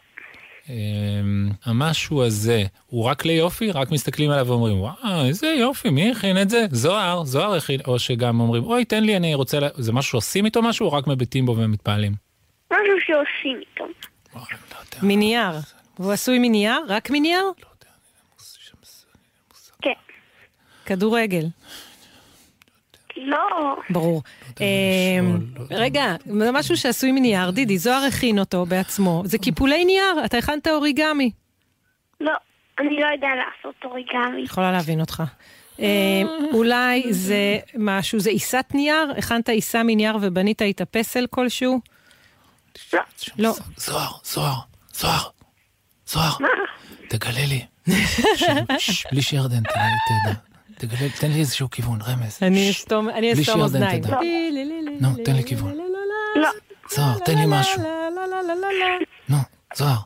אמ, 0.70 1.50
המשהו 1.66 2.24
הזה 2.24 2.64
הוא 2.86 3.06
רק 3.06 3.26
ליופי? 3.26 3.72
רק 3.72 3.92
מסתכלים 3.92 4.32
עליו 4.32 4.48
ואומרים, 4.48 4.80
וואו, 4.80 5.26
איזה 5.26 5.48
יופי, 5.48 5.90
מי 5.90 6.12
הכין 6.12 6.42
את 6.42 6.50
זה? 6.50 6.66
זוהר, 6.72 7.24
זוהר 7.24 7.54
הכין, 7.54 7.80
או 7.88 8.00
שגם 8.00 8.40
אומרים, 8.40 8.64
אוי, 8.64 8.86
תן 8.86 9.04
לי, 9.04 9.18
אני 9.18 9.36
רוצה. 9.36 9.60
זה 9.76 9.92
משהו 9.94 10.12
שעושים 10.12 10.46
איתו 10.46 10.62
משהו, 10.62 10.86
או 10.86 10.94
רק 10.94 11.08
מביטים 11.08 11.46
בו 11.46 11.58
ומתפעלים? 11.58 12.14
משהו 12.74 12.84
שעושים 13.00 13.60
איתו. 13.60 13.84
וואי, 14.34 14.46
אני 14.52 14.60
לא 14.74 14.80
יודע. 14.80 15.08
מנייר. 15.08 15.60
והוא 16.00 16.12
עשוי 16.12 16.40
מנייר? 16.40 16.80
רק 16.88 17.10
מנייר? 17.10 17.44
כן, 19.82 19.94
כדורגל. 20.86 21.44
לא. 21.44 21.46
ברור. 21.46 21.50
יודע 21.50 21.50
אה, 21.50 21.54
לשאול, 21.56 21.89
לא 23.26 23.76
יודע. 23.90 25.38
רגע, 25.72 26.16
זה 26.26 26.52
משהו 26.52 26.78
שעשוי 26.78 27.12
מנייר, 27.12 27.52
דידי, 27.52 27.78
זוהר 27.78 28.04
הכין 28.08 28.40
אותו 28.40 28.66
בעצמו. 28.66 29.22
זה 29.26 29.38
קיפולי 29.38 29.86
נייר, 29.86 30.26
אתה 30.26 30.38
הכנת 30.38 30.68
אוריגמי. 30.68 31.32
לא, 32.22 32.34
אני 32.80 33.00
לא 33.00 33.08
יודע 33.14 33.28
לעשות 33.28 33.76
אוריגמי. 33.86 34.42
יכולה 34.44 34.72
להבין 34.72 35.02
אותך. 35.02 35.24
אה, 35.80 36.22
אולי 36.54 37.14
זה 37.14 37.58
משהו, 37.78 38.20
זה 38.20 38.30
עיסת 38.30 38.66
נייר? 38.74 39.14
הכנת 39.18 39.50
עיסה 39.50 39.84
מנייר 39.84 40.18
ובנית 40.22 40.62
איתה 40.62 40.86
פסל 40.86 41.26
כלשהו? 41.30 41.80
לא. 42.94 43.00
לא. 43.38 43.54
זוהר, 43.78 44.12
זוהר, 44.24 44.60
זוהר, 44.94 45.30
זוהר, 46.08 46.34
תגלה 47.10 47.46
לי. 47.48 47.66
בלי 49.12 49.22
שירדן, 49.22 49.56
לי, 49.56 50.00
תדע. 50.08 50.49
תגלה, 50.80 51.10
תן 51.20 51.32
לי 51.32 51.40
איזשהו 51.40 51.70
כיוון, 51.70 52.00
רמז. 52.08 52.40
אני 52.42 52.72
אסתום 52.72 53.10
אני 53.10 53.34
אסתום 53.34 53.62
אוזניים. 53.62 54.04
נו, 55.02 55.10
תן 55.26 55.36
לי 55.36 55.44
כיוון. 55.44 55.78
לא. 56.36 56.50
זוהר, 56.90 57.20
תן 57.20 57.36
לי 57.38 57.44
משהו. 57.48 57.82
נו, 59.30 59.38
זוהר. 59.76 59.98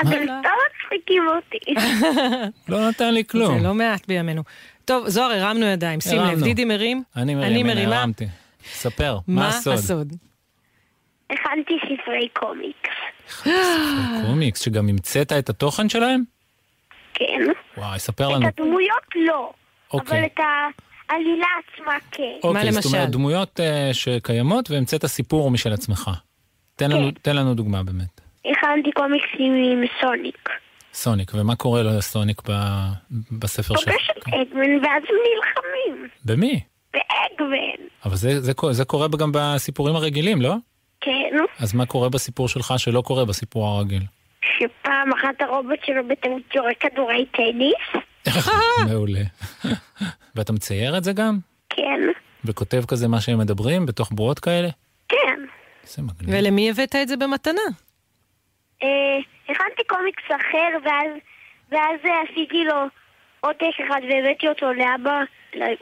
אתם. 0.00 0.08
סתם 0.08 0.48
מצחיקים 0.66 1.22
אותי. 1.28 1.74
לא 2.72 2.88
נתן 2.88 3.14
לי 3.14 3.24
כלום. 3.24 3.58
זה 3.58 3.64
לא 3.64 3.74
מעט 3.74 4.06
בימינו. 4.08 4.42
טוב, 4.84 5.08
זוהר, 5.08 5.32
הרמנו 5.32 5.66
ידיים, 5.66 6.00
שים 6.00 6.22
לב. 6.22 6.42
דידי 6.42 6.64
מרים. 6.64 7.02
אני 7.16 7.34
מרים, 7.34 7.50
אני 7.50 7.60
הנה, 7.60 7.74
מרימה. 7.74 8.00
הרמתי. 8.00 8.26
ספר, 8.64 9.18
מה 9.28 9.40
מה 9.42 9.48
הסוד? 9.48 9.74
הסוד? 9.74 10.12
הכנתי 11.30 11.74
ספרי 11.84 12.28
קומיקס. 12.32 12.90
קומיקס, 14.26 14.60
שגם 14.60 14.88
המצאת 14.88 15.32
את 15.32 15.48
התוכן 15.48 15.88
שלהם? 15.88 16.22
כן. 17.14 17.24
וואי, 17.76 17.98
ספר 17.98 18.28
את 18.30 18.34
לנו. 18.36 18.46
הדמויות 18.46 19.02
לא. 19.16 19.50
אוקיי. 19.92 20.18
אבל 20.18 20.26
את 20.26 20.40
העלילה 21.08 21.46
עצמה 21.74 21.92
כן. 22.10 22.22
אוקיי, 22.42 22.72
זאת 22.72 22.84
למשל? 22.84 22.96
אומרת, 22.96 23.10
דמויות 23.10 23.60
אה, 23.60 23.90
שקיימות 23.92 24.70
והמצאת 24.70 25.06
סיפור 25.06 25.50
משל 25.50 25.72
עצמך. 25.72 26.10
תן 26.76 26.90
לנו- 26.90 27.10
תן 27.22 27.36
לנו 27.36 27.54
דוגמה 27.54 27.82
באמת. 27.82 28.20
הכנתי 28.44 28.90
קומיקסים 28.94 29.52
עם 29.54 29.82
סוניק. 30.00 30.48
סוניק, 30.94 31.30
ומה 31.34 31.56
קורה 31.56 31.82
לו 31.82 31.90
לסוניק 31.98 32.42
ב- 32.50 32.88
בספר 33.38 33.76
שלך? 33.76 33.84
פוגש 33.94 34.10
את 34.10 34.28
אגמן 34.28 34.60
ואז 34.84 35.02
הם 35.08 35.16
נלחמים. 35.36 36.08
במי? 36.24 36.60
באגמן. 36.92 37.86
אבל 38.04 38.16
זה, 38.16 38.40
זה, 38.40 38.52
זה 38.70 38.84
קורה 38.84 39.08
גם 39.18 39.30
בסיפורים 39.34 39.94
הרגילים, 39.96 40.42
לא? 40.42 40.54
כן. 41.00 41.36
אז 41.58 41.74
מה 41.74 41.86
קורה 41.86 42.08
בסיפור 42.08 42.48
שלך 42.48 42.74
שלא 42.76 43.00
קורה 43.00 43.24
בסיפור 43.24 43.66
הרגיל? 43.66 44.02
שפעם 44.44 45.12
אחת 45.12 45.40
הרובוט 45.42 45.78
שלו 45.84 46.08
בטעות 46.08 46.54
יורה 46.54 46.74
כדורי 46.80 47.26
טניס. 47.26 48.04
מעולה. 48.90 49.20
ואתה 50.34 50.52
מצייר 50.52 50.98
את 50.98 51.04
זה 51.04 51.12
גם? 51.12 51.38
כן. 51.70 52.00
וכותב 52.44 52.82
כזה 52.88 53.08
מה 53.08 53.20
שהם 53.20 53.38
מדברים 53.38 53.86
בתוך 53.86 54.12
בועות 54.12 54.38
כאלה? 54.38 54.68
כן. 55.08 55.40
זה 55.84 56.02
מגניב. 56.02 56.34
ולמי 56.38 56.70
הבאת 56.70 56.96
את 57.02 57.08
זה 57.08 57.16
במתנה? 57.16 57.60
אה, 58.82 58.88
הכנתי 59.48 59.82
קומיקס 59.86 60.22
אחר 60.26 60.78
ואז, 60.84 61.10
ואז 61.72 62.00
עשיתי 62.30 62.64
לו 62.64 62.84
עותק 63.40 63.80
אחד 63.88 64.00
והבאתי 64.10 64.48
אותו 64.48 64.72
לאבא 64.72 65.22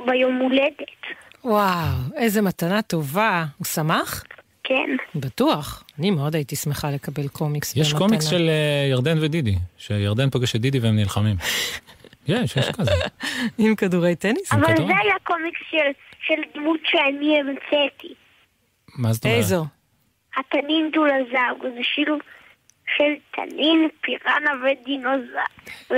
ביום 0.06 0.36
הולדת. 0.36 1.02
וואו, 1.44 1.96
איזה 2.16 2.42
מתנה 2.42 2.82
טובה. 2.82 3.44
הוא 3.58 3.66
שמח? 3.66 4.24
כן. 4.68 4.96
בטוח. 5.14 5.84
אני 5.98 6.10
מאוד 6.10 6.34
הייתי 6.34 6.56
שמחה 6.56 6.90
לקבל 6.90 7.28
קומיקס 7.28 7.76
יש 7.76 7.92
במתנה. 7.92 7.98
קומיקס 7.98 8.30
של 8.30 8.48
אה, 8.48 8.86
ירדן 8.90 9.18
ודידי, 9.22 9.54
שירדן 9.78 10.30
פוגש 10.30 10.56
את 10.56 10.60
דידי 10.60 10.78
והם 10.78 10.96
נלחמים. 10.96 11.36
יש, 12.28 12.56
יש 12.56 12.70
כזה. 12.70 12.90
עם 13.58 13.74
כדורי 13.74 14.16
טניס? 14.16 14.52
אבל 14.52 14.66
כדור? 14.66 14.86
זה 14.86 14.92
היה 15.02 15.14
קומיקס 15.24 15.60
של, 15.70 15.90
של 16.20 16.42
דמות 16.54 16.80
שאני 16.84 17.40
המצאתי. 17.40 18.14
מה 18.98 19.12
זאת 19.12 19.24
אומרת? 19.24 19.38
איזו? 19.38 19.66
התנין 20.36 20.90
דולזאוג, 20.92 21.74
זה 21.74 21.80
שילוב 21.82 22.20
של 22.96 23.12
תנין, 23.30 23.88
פיראנה 24.00 24.50
ודינוזאור. 24.64 25.42
ו... 25.90 25.94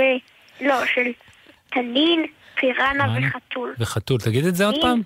לא, 0.61 0.85
של 0.85 1.11
תנין, 1.69 2.25
פיראנה? 2.55 3.05
וחתול. 3.17 3.75
וחתול, 3.79 4.19
תגיד 4.19 4.45
את 4.45 4.55
זה 4.55 4.65
עוד 4.65 4.75
פעם? 4.81 5.01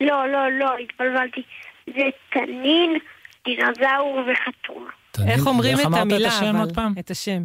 לא, 0.00 0.28
לא, 0.28 0.52
לא, 0.52 0.76
התבלבלתי. 0.78 1.42
זה 1.86 2.02
תנין, 2.32 2.98
דינוזאור 3.44 4.20
וחתול. 4.32 4.90
איך 5.28 5.46
אומרים 5.46 5.80
את 5.80 5.84
אמרת 5.84 6.00
המילה, 6.00 6.28
השם? 6.28 6.56
עוד 6.56 6.74
פעם? 6.74 6.94
את 6.98 7.10
השם. 7.10 7.42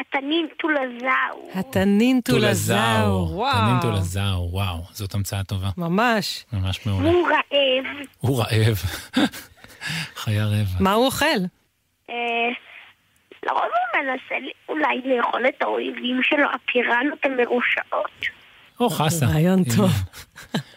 התנין 0.00 0.46
טולזאור. 0.58 1.50
התנין 1.54 2.20
טולזאור. 2.20 3.32
וואו. 3.36 3.52
תנין 3.60 3.80
טולזאור, 3.82 4.54
וואו, 4.54 4.82
זאת 4.92 5.14
המצאה 5.14 5.44
טובה. 5.44 5.68
ממש. 5.76 6.46
ממש 6.52 6.86
מעולה. 6.86 7.10
הוא 7.10 7.28
רעב. 7.28 8.06
הוא 8.18 8.38
רעב. 8.38 8.76
חיה 10.22 10.46
רבע. 10.46 10.78
מה 10.80 10.92
הוא 10.92 11.06
אוכל? 11.06 11.24
אה, 12.10 12.14
לרוב 13.46 13.62
הוא 13.62 14.02
מנסה 14.02 14.34
אולי 14.68 15.00
לאכול 15.04 15.46
את 15.48 15.62
האויבים 15.62 16.20
שלו, 16.22 16.46
הפיראנות 16.54 17.18
המרושעות. 17.24 18.26
או 18.80 18.90
חסה. 18.90 19.26
רעיון. 19.26 19.64
טוב. 19.76 19.90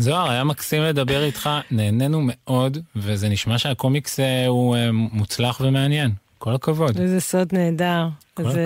זוהר, 0.00 0.30
היה 0.30 0.44
מקסים 0.44 0.82
לדבר 0.82 1.24
איתך, 1.24 1.50
נהנינו 1.70 2.20
מאוד, 2.24 2.78
וזה 2.96 3.28
נשמע 3.28 3.58
שהקומיקס 3.58 4.20
אה, 4.20 4.46
הוא 4.46 4.76
אה, 4.76 4.88
מוצלח 4.92 5.60
ומעניין. 5.64 6.10
כל 6.38 6.54
הכבוד. 6.54 7.00
איזה 7.00 7.20
סוד 7.20 7.48
נהדר. 7.52 8.08
כל 8.34 8.46
אז. 8.46 8.56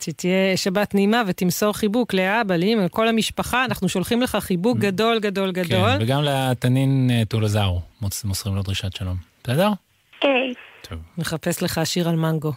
שתהיה 0.00 0.56
שבת 0.56 0.94
נעימה 0.94 1.22
ותמסור 1.26 1.72
חיבוק 1.72 2.14
לאבא, 2.14 2.56
לאמא, 2.56 2.82
לכל 2.82 3.08
המשפחה. 3.08 3.64
אנחנו 3.64 3.88
שולחים 3.88 4.22
לך 4.22 4.36
חיבוק 4.40 4.78
גדול 4.78 5.18
גדול 5.18 5.52
גדול. 5.52 5.90
כן, 5.90 5.98
וגם 6.00 6.22
לתנין 6.22 7.10
אה, 7.12 7.22
טולזאור, 7.28 7.82
מוס- 8.02 8.24
מוסרים 8.24 8.54
לו 8.54 8.62
דרישת 8.62 8.96
שלום. 8.96 9.16
בסדר? 9.44 9.70
כן. 10.20 10.28
טוב. 10.88 10.98
נחפש 11.18 11.62
לך 11.62 11.80
שיר 11.84 12.08
על 12.08 12.16
מנגו. 12.16 12.52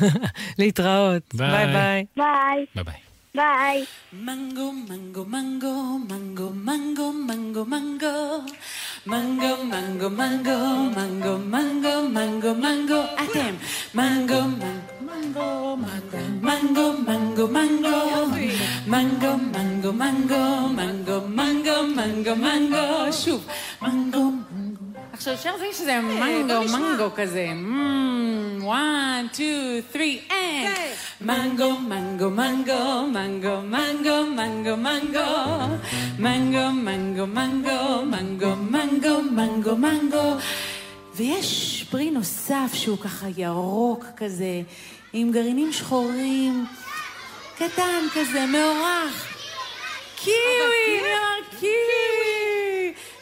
להתראות. 0.58 1.22
ביי. 1.34 1.50
ביי 1.50 1.66
ביי. 1.72 2.04
ביי. 2.16 2.84
ביי 2.84 2.94
Bye. 3.38 3.86
Mango, 4.10 4.72
mango, 4.72 5.22
mango, 5.24 5.72
mango, 6.10 6.50
mango, 6.50 7.12
mango, 7.12 7.64
mango. 7.64 8.42
Mango, 9.06 9.62
mango, 9.62 10.10
mango, 10.10 10.56
mango, 10.90 11.38
mango, 11.38 12.08
mango, 12.10 12.54
mango. 12.54 13.00
Atem. 13.14 13.54
Mango, 13.94 14.40
mango, 15.06 15.76
mango, 15.78 16.26
mango, 16.42 16.86
mango, 17.06 17.46
mango. 17.46 17.98
Mango, 18.90 19.30
mango, 19.54 19.92
mango, 19.92 20.42
mango, 20.74 21.16
mango, 21.38 21.76
mango, 21.94 22.34
mango. 22.34 22.84
Shuf. 23.14 23.42
Mango, 23.80 24.34
mango. 24.34 24.67
עכשיו 25.18 25.34
אפשר 25.34 25.52
להבין 25.52 25.72
שזה 25.72 26.00
מנגו, 26.00 26.60
מנגו 26.72 27.10
כזה. 27.14 27.46
Mm, 27.52 28.62
one, 28.62 29.36
two, 29.36 29.94
three, 29.94 30.30
and... 30.30 30.34
מנגו, 31.20 31.78
מנגו, 31.78 32.30
מנגו, 32.30 33.06
מנגו, 33.12 33.62
מנגו, 33.62 34.26
מנגו, 34.36 34.76
מנגו. 34.76 35.20
מנגו, 36.18 36.70
מנגו, 36.72 37.26
מנגו, 37.26 38.04
מנגו, 38.04 38.56
מנגו, 38.56 39.22
מנגו, 39.22 39.76
מנגו. 39.76 40.34
ויש 41.14 41.84
פרי 41.90 42.10
נוסף 42.10 42.70
שהוא 42.72 42.98
ככה 42.98 43.26
ירוק 43.36 44.04
כזה, 44.16 44.62
עם 45.12 45.32
גרעינים 45.32 45.72
שחורים, 45.72 46.66
קטן 47.56 48.04
כזה, 48.14 48.46
מאורך. 48.46 49.34
קיווי, 50.16 51.00
קיווי. 51.60 52.77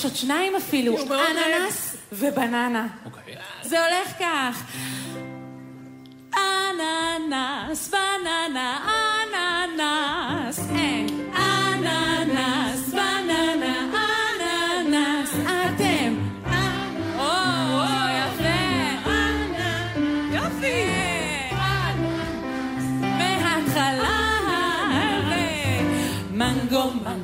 יש 0.00 0.04
עוד 0.04 0.16
שניים 0.16 0.56
אפילו, 0.56 0.96
אננס 1.02 1.96
ובננה. 2.12 2.86
זה 3.62 3.86
הולך 3.86 4.12
כך. 4.20 4.64
אננס, 6.36 7.90
בננה, 7.90 8.78
אננס, 9.24 10.60
אין. 10.76 11.06
אננס, 11.36 12.88
בננה, 12.88 13.90
אננס, 14.80 15.34
אתם. 15.34 16.14
או, 17.18 17.32
יפה. 18.18 18.60
יופי. 20.32 20.90
מההתחלה. 23.00 24.30
מנגו, 26.30 26.90
מנגו, 26.90 26.90
מנגו, 26.90 26.90
מנגו, 26.90 26.90
מנגו, 26.90 27.19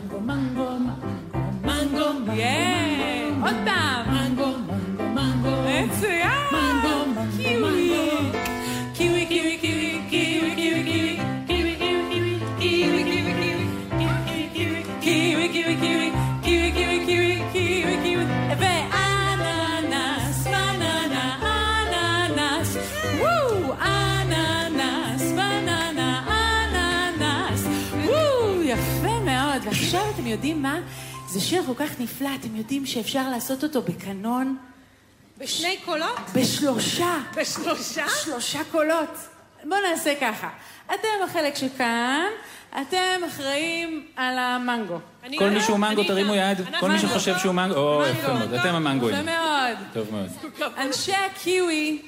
שיר 31.47 31.63
כל 31.67 31.85
כך 31.85 32.01
נפלא, 32.01 32.29
אתם 32.41 32.57
יודעים 32.57 32.87
שאפשר 32.87 33.31
לעשות 33.31 33.63
אותו 33.63 33.83
בקנון? 33.83 34.57
בשני 35.39 35.77
קולות? 35.85 36.21
בשלושה. 36.35 37.19
בשלושה? 37.37 38.05
שלושה 38.25 38.61
קולות. 38.71 39.19
בואו 39.65 39.81
נעשה 39.91 40.13
ככה. 40.21 40.49
אתם 40.87 41.09
החלק 41.25 41.55
שכאן, 41.57 42.27
אתם 42.81 43.25
אחראים 43.27 44.07
על 44.17 44.39
המנגו. 44.39 44.99
כל 45.39 45.51
מי 45.51 45.61
שהוא 45.61 45.79
מנגו 45.79 46.05
תרימו 46.05 46.33
גם. 46.33 46.39
יד, 46.39 46.59
כל 46.81 46.91
מי. 46.91 46.99
שחושב 46.99 47.39
שהוא 47.39 47.53
מנגו, 47.55 47.79
או 47.79 48.03
יפה 48.07 48.33
מאוד, 48.35 48.55
אתם 48.55 48.75
המנגואים. 48.75 49.17
יפה 49.17 49.25
מאוד. 49.25 49.77
טוב 49.93 50.07
מאוד. 50.13 50.29
אנשי 50.79 51.13
הקיווי, 51.15 52.03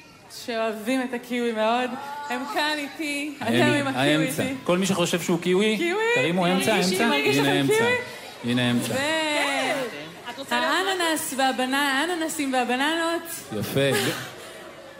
שאוהבים 0.45 1.01
את 1.01 1.13
הקיווי 1.13 1.51
מאוד, 1.51 1.89
הם 2.29 2.41
כאן 2.53 2.75
איתי, 2.77 3.35
אתם 3.41 3.53
עם 3.53 3.87
הקיווי. 3.87 4.27
איתי. 4.27 4.55
כל 4.63 4.77
מי 4.77 4.85
שחושב 4.85 5.21
שהוא 5.21 5.39
קיווי? 5.39 5.93
תרימו 6.15 6.47
אמצע, 6.47 6.75
אמצע, 6.75 7.03
הנה 7.03 7.61
אמצע. 7.61 7.85
הנה 8.43 8.71
אמצע. 8.71 8.93
את 10.29 10.39
רוצה 10.39 10.59
להיות 10.59 10.99
האננס 10.99 11.33
והבננה, 11.37 11.99
האננסים 11.99 12.53
והבננות, 12.53 13.21
יפה. 13.59 13.79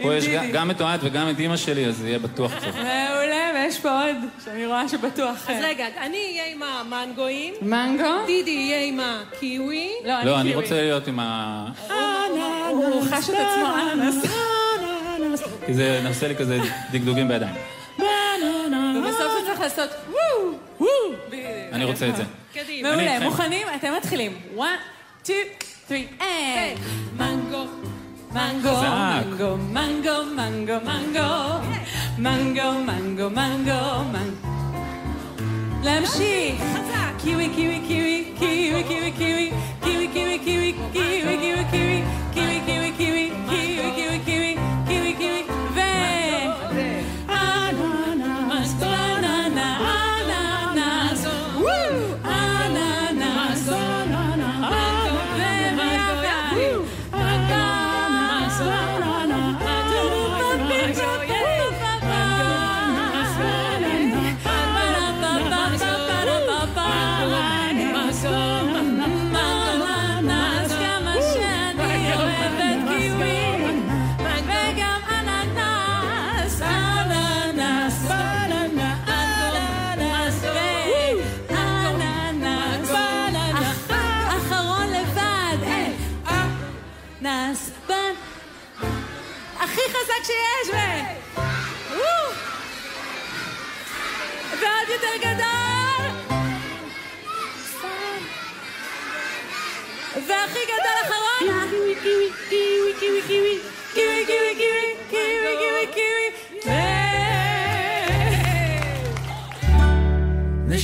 פה 0.02 0.15
יש. 0.15 0.25
גם 0.54 0.71
את 0.71 0.82
אוהד 0.82 0.99
וגם 1.04 1.30
את 1.30 1.39
אימא 1.39 1.58
שלי, 1.58 1.86
אז 1.86 1.97
זה 1.97 2.08
יהיה 2.08 2.19
בטוח 2.19 2.52
טוב. 2.54 2.75
מעולה, 2.75 3.52
ויש 3.56 3.80
פה 3.80 4.04
עוד, 4.04 4.15
שאני 4.45 4.65
רואה 4.65 4.88
שבטוח... 4.89 5.49
אז 5.49 5.56
רגע, 5.63 5.86
אני 5.97 6.17
אהיה 6.17 6.52
עם 6.52 6.63
המנגואים, 6.63 7.54
מנגו? 7.62 8.25
דידי 8.25 8.52
יהיה 8.52 8.84
עם 8.86 8.99
הקיווי. 8.99 9.89
לא, 10.06 10.23
לא, 10.23 10.39
אני 10.39 10.49
קיווי. 10.49 10.63
רוצה 10.63 10.82
להיות 10.82 11.08
עם 11.08 11.19
ה... 11.19 11.65
הוא 12.69 13.04
חש 13.04 13.30
את 13.30 13.36
עצמו 13.36 13.67
אננס. 13.93 14.15
כי 15.65 15.73
זה 15.73 15.99
נעשה 16.04 16.28
לי 16.28 16.36
כזה 16.36 16.60
דגדוגים 16.91 17.28
בידיים. 17.28 17.56
ובסוף 18.95 19.32
צריך 19.60 19.78
לעשות 19.78 19.91
וואו, 20.10 20.54
וואו. 20.80 20.89
אני 21.72 21.86
רוצה 21.86 22.10
את 22.10 22.15
זה. 22.15 22.24
קדימה. 22.54 22.89
מעולה. 22.89 23.19
מוכנים? 23.19 23.67
אתם 23.76 23.93
מתחילים. 23.98 24.38
one, 24.58 24.62
two, 25.26 25.30
three, 25.89 26.22
and 26.22 26.80
מנגו. 27.17 27.65
מנגו. 28.32 28.69
מנגו, 28.82 29.56
מנגו, 29.56 30.12
מנגו, 30.36 30.74
מנגו, 32.17 32.72
מנגו, 32.78 33.30
מנגו, 33.30 33.30
מנגו. 33.30 34.48
להמשיך. 35.84 36.62
חזק. 36.74 37.24
קיווי, 37.24 37.50
קיווי, 37.56 37.82
קיווי, 37.88 38.34
קיווי, 38.39 38.84
קיווי, 38.84 39.12
קיווי, 39.12 39.52
קיווי, 39.84 40.39
קיווי, 40.43 40.74
קיווי, 40.93 41.38
קיווי, 41.39 41.59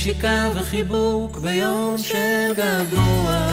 נשיקה 0.06 0.50
וחיבוק 0.54 1.38
ביום 1.38 1.98
של 1.98 2.14
שגעגוע. 2.54 3.46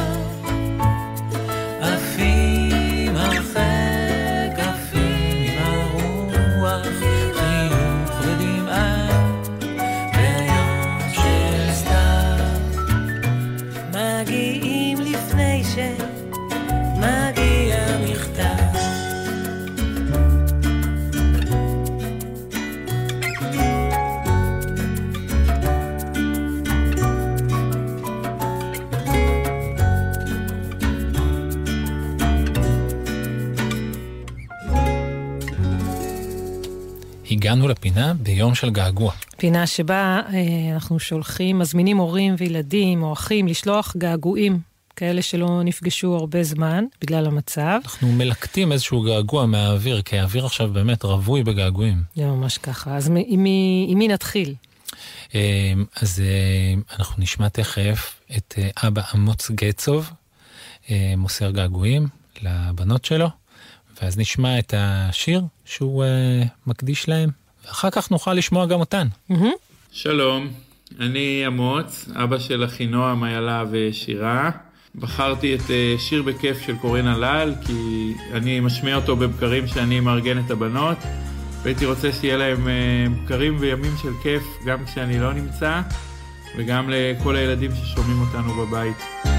אחים 1.82 3.16
אחר 3.16 3.83
הגענו 37.54 37.68
לפינה 37.68 38.14
ביום 38.14 38.56
של 38.56 38.70
געגוע. 38.70 39.14
פינה 39.38 39.68
שבה 39.68 40.22
אה, 40.34 40.74
אנחנו 40.74 41.00
שולחים, 41.00 41.60
מזמינים 41.60 41.98
הורים 41.98 42.36
וילדים 42.38 43.04
או 43.04 43.14
אחים 43.14 43.48
לשלוח 43.48 43.96
געגועים, 43.98 44.60
כאלה 44.96 45.22
שלא 45.22 45.64
נפגשו 45.64 46.16
הרבה 46.16 46.44
זמן 46.44 46.86
בגלל 47.02 47.26
המצב. 47.26 47.80
אנחנו 47.84 48.12
מלקטים 48.12 48.72
איזשהו 48.72 49.02
געגוע 49.02 49.46
מהאוויר, 49.46 50.02
כי 50.02 50.20
האוויר 50.20 50.46
עכשיו 50.46 50.68
באמת 50.68 51.04
רווי 51.04 51.44
בגעגועים. 51.44 52.04
זה 52.16 52.26
ממש 52.26 52.58
ככה. 52.58 52.96
אז 52.96 53.12
עם 53.28 53.44
מי, 53.44 53.88
עם 53.90 53.98
מי 53.98 54.08
נתחיל? 54.08 54.56
אה, 55.36 55.74
אז 56.02 56.20
אה, 56.20 56.98
אנחנו 57.00 57.24
נשמע 57.24 57.50
תכף 57.50 58.16
את 58.38 58.56
אה, 58.58 58.88
אבא 58.88 59.02
אמוץ 59.16 59.52
גצוב, 59.52 60.12
אה, 60.90 61.14
מוסר 61.18 61.52
געגועים 61.52 62.08
לבנות 62.42 63.06
שלו, 63.06 63.30
ואז 64.02 64.18
נשמע 64.18 64.60
את 64.60 64.74
השיר 64.78 65.42
שהוא 65.66 66.04
אה, 66.04 66.44
מקדיש 66.68 67.10
להם, 67.10 67.43
ואחר 67.68 67.90
כך 67.90 68.12
נוכל 68.12 68.34
לשמוע 68.34 68.66
גם 68.66 68.80
אותן. 68.80 69.08
שלום, 69.92 70.48
אני 71.00 71.44
אמוץ, 71.48 72.10
אבא 72.16 72.40
של 72.40 72.66
אחינועם, 72.66 73.24
איילה 73.24 73.64
ושירה. 73.72 74.52
בחרתי 74.96 75.56
את 75.56 75.70
אה, 75.70 75.96
שיר 75.98 76.24
בכיף 76.24 76.62
של 76.62 76.76
קורן 76.78 77.08
הלל, 77.08 77.54
כי 77.66 77.74
אני 78.34 78.60
משמיע 78.60 78.96
אותו 78.96 79.16
בבקרים 79.16 79.68
שאני 79.68 80.00
מארגן 80.00 80.46
את 80.46 80.52
הבנות, 80.52 80.98
והייתי 81.64 81.86
רוצה 81.86 82.12
שיהיה 82.12 82.38
להם 82.38 82.68
אה, 82.68 83.06
בקרים 83.24 83.58
וימים 83.60 83.94
של 84.02 84.12
כיף, 84.24 84.44
גם 84.66 84.86
כשאני 84.86 85.20
לא 85.20 85.34
נמצא, 85.34 85.82
וגם 86.58 86.90
לכל 86.90 87.36
הילדים 87.36 87.72
ששומעים 87.76 88.22
אותנו 88.22 88.54
בבית. 88.54 89.33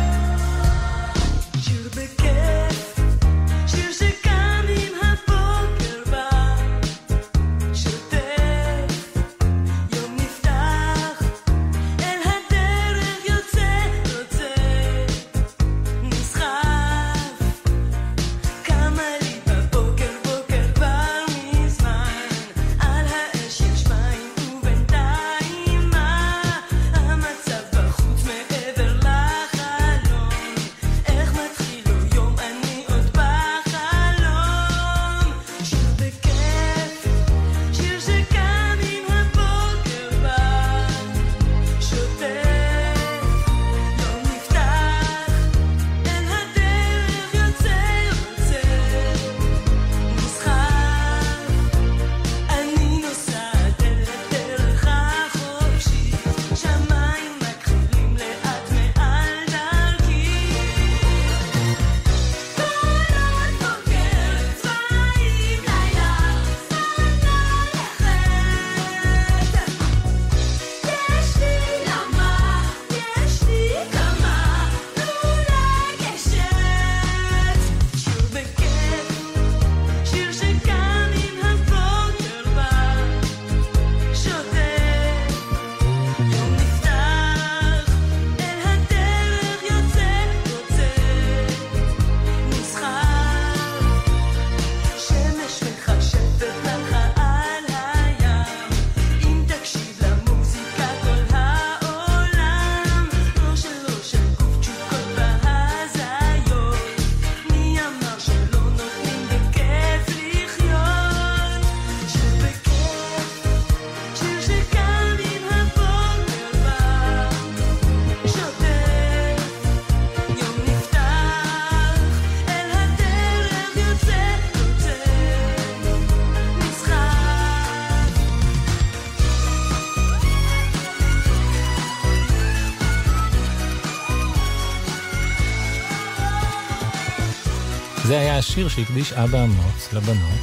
השיר 138.45 138.69
שהקדיש 138.69 139.13
אבא 139.13 139.45
אמוץ 139.45 139.93
לבנות, 139.93 140.41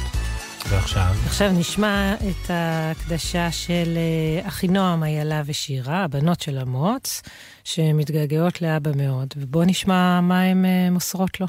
ועכשיו? 0.68 1.14
עכשיו 1.26 1.52
נשמע 1.52 2.14
את 2.14 2.50
ההקדשה 2.50 3.52
של 3.52 3.96
אה, 3.96 4.48
אחינועם, 4.48 5.04
איילה 5.04 5.42
ושירה, 5.46 6.04
הבנות 6.04 6.40
של 6.40 6.58
אמוץ, 6.58 7.22
שמתגעגעות 7.64 8.62
לאבא 8.62 8.90
מאוד, 8.96 9.28
ובואו 9.36 9.64
נשמע 9.64 10.20
מה 10.20 10.42
הן 10.42 10.64
אה, 10.64 10.90
מוסרות 10.90 11.40
לו. 11.40 11.46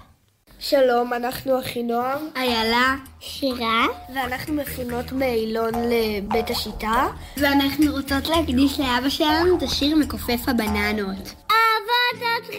שלום, 0.60 1.14
אנחנו 1.14 1.60
אחינועם, 1.60 2.20
איילה, 2.36 2.96
שירה, 3.20 3.86
ואנחנו 4.16 4.54
מכינות 4.54 5.12
מאילון 5.12 5.72
לבית 5.76 6.50
השיטה. 6.50 7.08
ואנחנו 7.38 7.92
רוצות 7.92 8.28
להקדיש 8.28 8.80
לאבא 8.80 9.10
שלנו 9.10 9.58
את 9.58 9.64
השיר 9.64 9.96
מכופף 9.96 10.42
הבננות. 10.48 11.34
אהבות 11.52 12.24
אותך! 12.38 12.56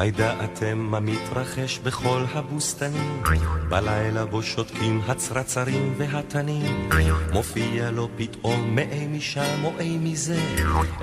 הידעתם 0.00 0.78
מה 0.78 1.00
מתרחש 1.00 1.78
בכל 1.78 2.24
הבוסתנים? 2.32 3.22
בלילה 3.68 4.24
בו 4.24 4.42
שותקים 4.42 5.00
הצרצרים 5.06 5.94
והתנים. 5.96 6.88
מופיע 7.32 7.90
לו 7.90 8.08
פתאום 8.16 8.74
מאי 8.74 9.06
משם 9.06 9.64
או 9.64 9.72
אי 9.80 9.98
מזה. 9.98 10.40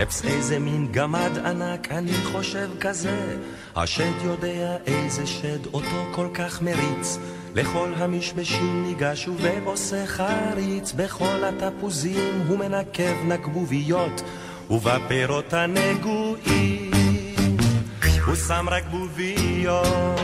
אפס 0.02 0.26
איזה 0.26 0.60
מין 0.60 0.88
גמד 0.92 1.38
ענק, 1.46 1.92
אני 1.92 2.14
חושב 2.14 2.70
כזה. 2.80 3.38
השד 3.76 4.14
יודע 4.24 4.78
איזה 4.86 5.28
שד 5.28 5.66
אותו 5.74 6.06
כל 6.12 6.28
כך 6.34 6.62
מריץ. 6.62 7.18
לכל 7.56 7.94
המשמשים 7.98 8.84
ניגש 8.88 9.30
ועושה 9.42 10.06
חריץ. 10.06 10.92
בכל 10.92 11.44
התפוזים 11.44 12.42
הוא 12.48 12.60
מנקב 12.60 13.26
נקבוביות, 13.28 14.22
ובפירות 14.70 15.54
הנגועים. 15.54 16.87
הוא 18.28 18.36
שם 18.36 18.66
רק 18.70 18.84
בוביות, 18.92 20.20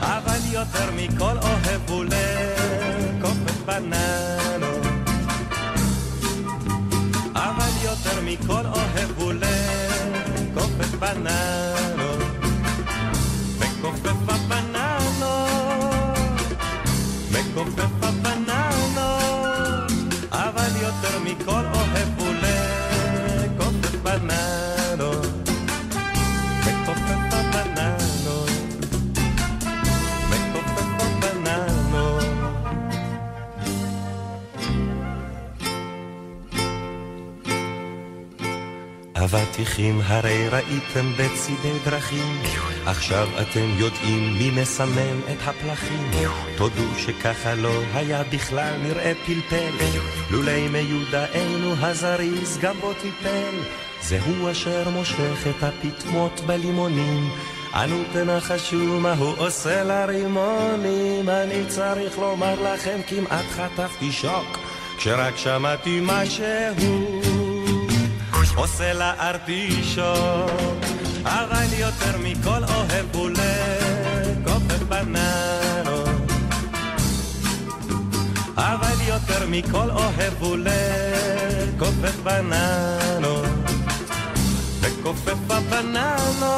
אבל 0.00 0.38
יותר 0.52 0.90
מכל 0.96 1.38
אוהב 1.42 1.80
הוא 1.88 2.04
לקופף 2.04 3.60
בננות. 3.66 4.86
אבל 7.34 7.70
יותר 7.84 8.20
מכל 8.24 8.66
אוהב 8.66 9.10
הוא 9.16 9.32
לקופף 9.32 10.94
בננות. 10.98 12.22
מכופף 13.60 14.28
הבננות, 14.28 15.36
מכופף 17.30 18.01
אבטיחים 39.34 40.00
הרי 40.04 40.48
ראיתם 40.48 41.12
בצידי 41.12 41.78
דרכים, 41.84 42.42
עכשיו 42.86 43.28
אתם 43.40 43.68
יודעים 43.76 44.38
מי 44.38 44.50
מסמן 44.50 45.20
את 45.32 45.48
הפלחים. 45.48 46.10
תודו 46.56 46.98
שככה 46.98 47.54
לא 47.54 47.80
היה 47.94 48.22
בכלל 48.32 48.74
נראה 48.82 49.12
פלפל, 49.26 49.70
לולי 50.30 50.68
מיודענו 50.68 51.74
הזריז 51.80 52.58
גם 52.62 52.74
בו 52.80 52.92
טיפל. 52.94 53.54
זהו 54.02 54.50
אשר 54.50 54.88
מושך 54.88 55.46
את 55.50 55.62
הפטמות 55.62 56.40
בלימונים. 56.46 57.30
אנו 57.74 57.96
תנחשו 58.12 59.00
מה 59.00 59.12
הוא 59.12 59.34
עושה 59.36 59.84
לרימונים. 59.84 61.28
אני 61.28 61.66
צריך 61.68 62.18
לומר 62.18 62.74
לכם 62.74 63.00
כמעט 63.06 63.44
חטפתי 63.50 64.12
שוק, 64.12 64.58
כשרק 64.96 65.36
שמעתי 65.36 66.00
מה 66.00 66.26
שהוא 66.26 67.11
עושה 68.54 68.92
לארטישוק. 68.92 70.50
אבל 71.24 71.66
יותר 71.78 72.18
מכל 72.18 72.64
אוהב 72.64 73.06
הוא 73.12 73.30
לקופף 73.30 74.82
בננות. 74.88 76.08
אבל 78.56 79.00
יותר 79.08 79.46
מכל 79.48 79.90
אוהב 79.90 80.32
הוא 80.40 80.56
לקופף 80.56 82.16
בננות. 82.22 83.46
לכופף 85.02 85.50
הבננות, 85.50 86.56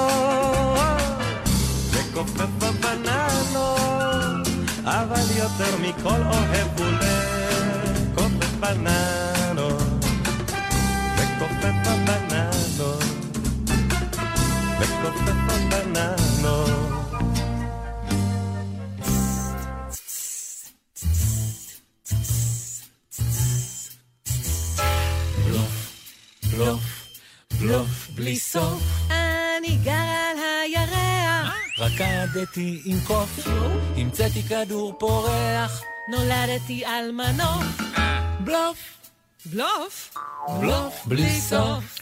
לכופף 1.93 2.63
הבננות, 2.63 4.49
אבל 4.85 5.27
יותר 5.37 5.77
מכל 5.81 6.09
אוהב 6.09 6.69
הוא 6.79 6.87
לכופף 6.87 8.55
בננות, 8.61 9.34
לכופף 11.45 11.75
הבננות, 11.85 13.03
לכופף 14.81 15.31
הבננות. 15.49 16.81
בלוף, 26.53 27.09
בלוף 27.61 28.09
בלי 28.15 28.37
סוף, 28.37 28.83
אני 29.11 29.79
גר 29.85 29.93
על 29.93 30.37
הירח, 30.63 31.55
רקדתי 31.79 32.83
עם 32.85 32.97
קוף, 33.07 33.49
המצאתי 33.97 34.43
כדור 34.43 34.95
פורח, 34.99 35.83
נולדתי 36.09 36.85
על 36.85 37.13
מנוף. 37.13 37.65
בלוף, 38.41 39.04
בלוף? 39.47 40.15
בלוף 40.61 41.07
בלי 41.07 41.41
סוף. 41.41 41.99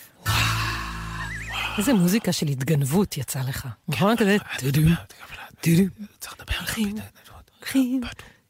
איזה 1.79 1.95
מוזיקה 1.95 2.33
של 2.33 2.49
התגנבות 2.49 3.17
יצא 3.17 3.41
לך. 3.41 3.69
נכון? 3.89 4.17
כזה 4.17 4.37
טודים. 4.59 4.89
צריך 6.21 6.35
לדבר 6.41 6.55
על 6.55 6.59
הולכים, 6.59 6.97
הולכים. 7.61 8.01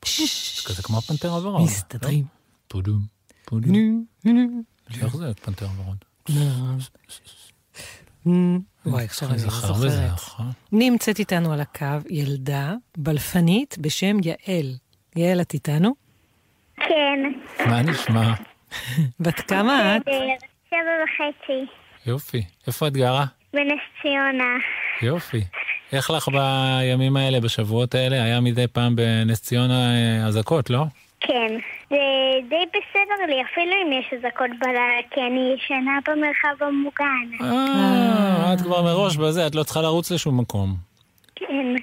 זה 0.04 0.68
כזה 0.68 0.82
כמו 0.82 0.98
הפנתר 0.98 1.28
הוורוד. 1.30 1.62
מסתדרים. 1.62 2.24
פודום, 2.68 3.00
פודום. 3.44 3.72
נו, 3.72 4.04
נו. 4.24 4.62
איך 5.02 5.16
זה 5.16 5.34
פנתר 5.34 5.66
הוורוד? 5.66 6.04
וואי, 8.86 9.04
עכשיו 9.04 9.30
אני 9.30 9.42
לא 9.44 9.50
זוכרת. 9.50 10.12
נכון? 10.12 10.50
נמצאת 10.72 11.18
איתנו 11.18 11.52
על 11.52 11.60
הקו 11.60 11.86
ילדה 12.10 12.74
בלפנית 12.96 13.76
בשם 13.80 14.16
יעל. 14.24 14.76
יעל, 15.16 15.40
את 15.40 15.54
איתנו? 15.54 15.94
כן, 16.76 17.18
מה 17.66 17.82
נשמע? 17.82 18.34
בת 19.20 19.40
כמה 19.40 19.96
את? 19.96 20.02
שבע 20.70 20.78
וחצי, 21.04 21.66
יופי. 22.06 22.42
איפה 22.66 22.86
את 22.86 22.92
גרה? 22.92 23.24
בנס 23.52 23.80
ציונה. 24.02 24.56
יופי. 25.02 25.40
איך 25.92 26.10
לך 26.10 26.28
בימים 26.28 27.16
האלה, 27.16 27.40
בשבועות 27.40 27.94
האלה? 27.94 28.24
היה 28.24 28.40
מדי 28.40 28.66
פעם 28.66 28.96
בנס 28.96 29.42
ציונה 29.42 29.94
אה, 29.94 30.26
אזעקות, 30.26 30.70
לא? 30.70 30.84
כן, 31.20 31.54
זה 31.90 31.96
די 32.48 32.64
בסדר 32.68 33.26
לי, 33.28 33.42
אפילו 33.42 33.72
אם 33.86 33.92
יש 33.92 34.12
אזעקות 34.18 34.50
בלילה, 34.60 35.02
כי 35.10 35.20
אני 35.20 35.54
ישנה 35.56 35.98
במרחב 36.06 36.62
המוגן. 36.66 37.44
אה, 37.44 38.54
את 38.54 38.60
כבר 38.60 38.82
מראש 38.82 39.16
בזה, 39.16 39.46
את 39.46 39.54
לא 39.54 39.62
צריכה 39.62 39.80
לרוץ 39.82 40.10
לשום 40.10 40.40
מקום. 40.40 40.74
כן, 41.36 41.74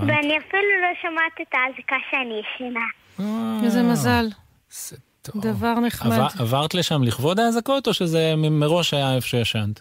ואני 0.00 0.38
אפילו 0.38 0.62
לא 0.82 0.88
שומעת 1.02 1.40
את 1.42 1.54
האזעקה 1.54 1.96
שאני 2.10 2.40
ישנה. 2.40 2.86
אה, 3.20 3.64
איזה 3.64 3.82
מזל. 3.82 4.26
דבר 5.36 5.74
נחמד. 5.74 6.12
עבר- 6.12 6.26
עברת 6.38 6.74
לשם 6.74 7.02
לכבוד 7.02 7.40
האזעקות, 7.40 7.86
או 7.86 7.94
שזה 7.94 8.34
מראש 8.36 8.94
היה 8.94 9.14
איפה 9.16 9.26
שישנת? 9.26 9.80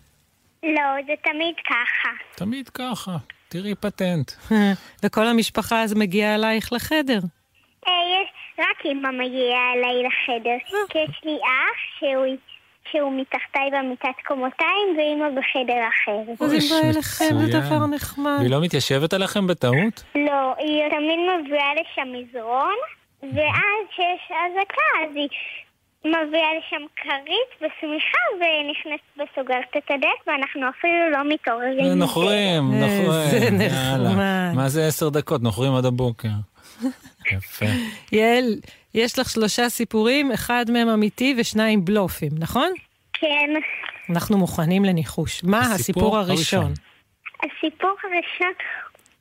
לא, 0.63 0.81
זה 1.07 1.13
תמיד 1.23 1.55
ככה. 1.69 2.09
תמיד 2.35 2.69
ככה. 2.69 3.17
תראי 3.49 3.75
פטנט. 3.75 4.31
וכל 5.03 5.27
המשפחה 5.27 5.83
אז 5.83 5.93
מגיעה 5.93 6.35
אלייך 6.35 6.73
לחדר. 6.73 7.19
אה, 7.87 7.91
יש, 8.21 8.29
רק 8.59 8.85
אמא 8.85 9.09
מגיעה 9.11 9.73
אליי 9.73 10.03
לחדר, 10.07 10.79
כי 10.89 10.99
יש 10.99 11.21
לי 11.25 11.37
אח 11.43 11.99
שהוא, 11.99 12.35
שהוא 12.91 13.21
מתחתיי 13.21 13.69
במיטת 13.79 14.21
קומותיים, 14.27 14.87
ואמא 14.97 15.29
בחדר 15.29 15.73
אחר. 15.89 16.45
אז 16.45 16.51
היא 16.51 16.61
אוי, 16.61 16.81
באה 16.81 16.89
אליכם, 16.89 17.37
זה. 17.51 17.59
דבר 17.59 17.85
נחמד. 17.87 18.35
והיא 18.39 18.51
לא 18.51 18.61
מתיישבת 18.61 19.13
עליכם 19.13 19.47
בטעות? 19.47 20.03
לא, 20.15 20.53
היא 20.57 20.83
תמיד 20.89 21.19
מביאה 21.45 21.73
לשם 21.73 22.07
מזרון, 22.13 22.75
ואז 23.23 23.83
כשיש 23.91 24.31
אזעקה, 24.31 24.81
אז 25.03 25.15
היא 25.15 25.29
מביאה 26.05 26.49
לשם 26.57 26.85
כרית 26.95 27.51
ושמיכה, 27.57 28.17
ונכנסת 28.35 29.03
וסוגרת 29.15 29.77
את 29.77 29.91
הדלת, 29.91 30.27
ואנחנו 30.27 30.69
אפילו 30.69 31.09
לא 31.11 31.33
מתעוררים. 31.33 31.99
נוחרים, 31.99 32.63
נוחרים. 32.63 33.53
נחמד. 33.53 33.61
יאללה. 33.61 34.51
מה 34.55 34.69
זה 34.69 34.87
עשר 34.87 35.09
דקות? 35.09 35.41
נוחרים 35.41 35.73
עד 35.75 35.85
הבוקר. 35.85 36.29
יפה. 37.31 37.65
יעל, 38.11 38.55
יש 38.93 39.19
לך 39.19 39.29
שלושה 39.29 39.69
סיפורים, 39.69 40.31
אחד 40.31 40.65
מהם 40.69 40.89
אמיתי 40.89 41.35
ושניים 41.37 41.85
בלופים, 41.85 42.31
נכון? 42.39 42.69
כן. 43.13 43.49
אנחנו 44.09 44.37
מוכנים 44.37 44.85
לניחוש. 44.85 45.43
מה 45.43 45.59
הסיפור 45.59 46.17
הראשון? 46.17 46.73
הסיפור 47.43 47.95
הראשון 48.03 48.53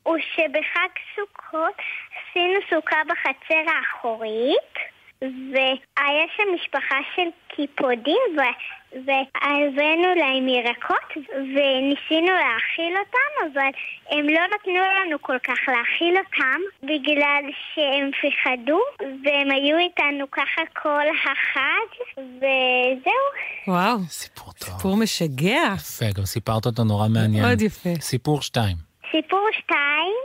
הוא 0.06 0.16
שבחג 0.34 0.88
סוכות 1.14 1.74
עשינו 2.16 2.58
סוכה 2.70 2.96
בחצר 3.08 3.72
האחורית, 3.72 4.74
והיה 5.22 6.26
שם 6.36 6.42
משפחה 6.54 6.98
של 7.14 7.28
קיפודים, 7.48 8.22
ו- 8.36 8.58
והבאנו 8.92 10.14
להם 10.16 10.48
ירקות, 10.48 11.10
וניסינו 11.28 12.32
להאכיל 12.42 12.94
אותם, 12.98 13.32
אבל 13.52 13.70
הם 14.10 14.28
לא 14.28 14.40
נתנו 14.54 14.74
לנו 15.00 15.22
כל 15.22 15.38
כך 15.38 15.58
להאכיל 15.68 16.14
אותם, 16.18 16.60
בגלל 16.82 17.42
שהם 17.74 18.10
פחדו, 18.10 18.80
והם 19.00 19.50
היו 19.50 19.78
איתנו 19.78 20.30
ככה 20.30 20.62
כל 20.82 21.04
החג, 21.14 22.18
וזהו. 22.36 23.26
וואו, 23.68 23.98
סיפור 24.08 24.52
טוב. 24.52 24.68
סיפור 24.68 24.96
משגע. 24.96 25.74
יפה, 25.76 26.04
גם 26.18 26.24
סיפרת 26.24 26.66
אותו 26.66 26.84
נורא 26.84 27.08
מעניין. 27.08 27.44
מאוד 27.44 27.60
יפה. 27.62 27.90
סיפור 28.00 28.42
שתיים. 28.42 28.85
סיפור 29.10 29.48
שתיים, 29.52 30.16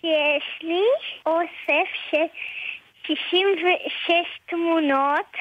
שיש 0.00 0.62
לי 0.62 0.82
אוסף 1.26 1.88
של 2.10 2.24
66 3.06 4.12
תמונות 4.46 5.36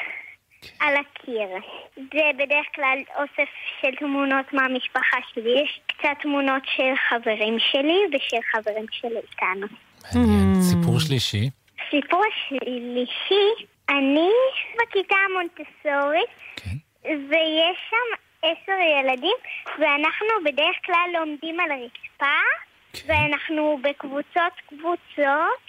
על 0.80 0.94
הקיר. 0.96 1.48
זה 1.96 2.32
בדרך 2.38 2.66
כלל 2.76 3.00
אוסף 3.16 3.50
של 3.82 3.96
תמונות 3.96 4.54
מהמשפחה 4.54 5.18
שלי. 5.34 5.62
יש 5.64 5.80
קצת 5.88 6.10
תמונות 6.22 6.64
של 6.76 6.94
חברים 7.10 7.58
שלי 7.60 8.00
ושל 8.14 8.38
חברים 8.52 8.86
שלי 8.92 9.18
איתנו. 9.32 9.68
מעניין. 10.16 10.62
סיפור 10.62 11.00
שלישי. 11.00 11.50
סיפור 11.90 12.24
שלישי, 12.48 13.66
אני 13.90 14.30
בכיתה 14.78 15.16
המונטסורית, 15.30 16.30
ויש 17.04 17.78
שם 17.90 18.29
עשר 18.44 18.72
ילדים, 19.00 19.36
ואנחנו 19.80 20.28
בדרך 20.46 20.76
כלל 20.86 21.10
לומדים 21.20 21.60
על 21.60 21.72
הרצפה, 21.72 22.36
ואנחנו 23.08 23.80
בקבוצות 23.84 24.54
קבוצות, 24.70 25.64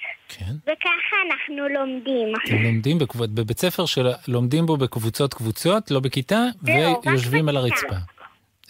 וככה 0.62 1.16
אנחנו 1.30 1.68
לומדים. 1.68 2.28
אתם 2.46 2.62
לומדים 2.62 2.98
בקב... 2.98 3.24
בבית 3.24 3.58
ספר 3.58 3.84
שלומדים 3.86 4.66
בו 4.66 4.76
בקבוצות 4.76 5.34
קבוצות, 5.34 5.90
לא 5.90 6.00
בכיתה, 6.00 6.40
לא, 6.68 6.90
רק 6.92 7.06
ויושבים 7.06 7.48
על. 7.48 7.56
הרצפה. 7.56 7.96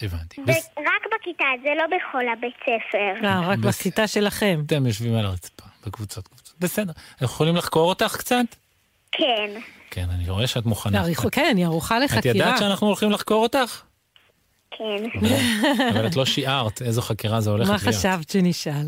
הבנתי. 0.03 0.41
ורק 0.47 1.05
בכיתה, 1.21 1.45
זה 1.63 1.69
לא 1.77 1.85
בכל 1.87 2.29
הבית 2.33 2.55
ספר. 2.63 3.27
אה, 3.27 3.41
רק 3.49 3.59
בס- 3.59 3.79
בכיתה 3.81 4.07
שלכם. 4.07 4.61
אתם 4.67 4.87
יושבים 4.87 5.15
על 5.15 5.27
הרצפה, 5.27 5.65
בקבוצות 5.87 6.29
קבוצות. 6.29 6.55
בסדר. 6.61 6.93
אנחנו 7.13 7.25
יכולים 7.35 7.57
לחקור 7.57 7.89
אותך 7.89 8.17
קצת? 8.19 8.45
כן. 9.13 9.51
כן, 9.91 10.07
אני 10.15 10.31
רואה 10.31 10.47
שאת 10.47 10.67
מוכנה. 10.67 10.99
לעריכו- 11.03 11.29
כן, 11.33 11.49
אני 11.51 11.65
ערוכה 11.65 11.97
את 11.99 12.03
לחקירה. 12.03 12.35
ידעת 12.37 12.59
שאנחנו 12.59 12.87
הולכים 12.87 13.11
לחקור 13.11 13.43
אותך? 13.43 13.83
כן. 14.71 15.05
אבל 15.91 16.07
את 16.07 16.17
לא 16.17 16.25
שיערת 16.25 16.83
איזו 16.83 17.03
חקירה 17.03 17.41
זה 17.41 17.51
הולך 17.51 17.69
מה 17.69 17.77
להיות. 17.83 17.97
חשבת 17.97 18.31
שנשאל? 18.31 18.87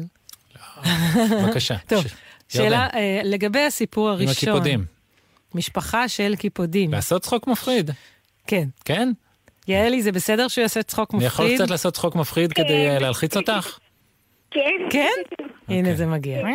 בבקשה. 1.30 1.76
טוב, 1.88 2.04
שאלה 2.48 2.88
אה, 2.94 3.20
לגבי 3.24 3.60
הסיפור 3.60 4.08
עם 4.08 4.14
הראשון. 4.14 4.32
הקיפודים. 4.32 4.84
משפחה 5.54 6.08
של 6.08 6.34
קיפודים. 6.36 6.92
לעשות 6.92 7.22
צחוק 7.22 7.46
מפחיד. 7.46 7.90
כן. 8.46 8.68
כן? 8.84 9.12
יעלי, 9.68 10.02
זה 10.02 10.12
בסדר 10.12 10.48
שהוא 10.48 10.62
יעשה 10.62 10.82
צחוק 10.82 11.14
אני 11.14 11.26
מפחיד? 11.26 11.46
יכול 11.46 11.56
קצת 11.56 11.70
לעשות 11.70 11.94
צחוק 11.94 12.14
מפחיד 12.14 12.52
כדי 12.52 12.88
אה, 12.88 12.98
להלחיץ 12.98 13.36
אותך? 13.36 13.78
כן. 14.50 14.60
כן? 14.90 15.08
אוקיי. 15.62 15.78
הנה 15.78 15.94
זה 15.94 16.06
מגיע. 16.06 16.42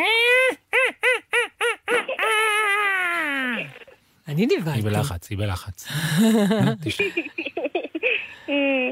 אני 4.28 4.46
נבהלתי. 4.46 4.80
היא 4.80 4.84
בלחץ, 4.84 5.30
היא 5.30 5.38
בלחץ. 5.38 5.88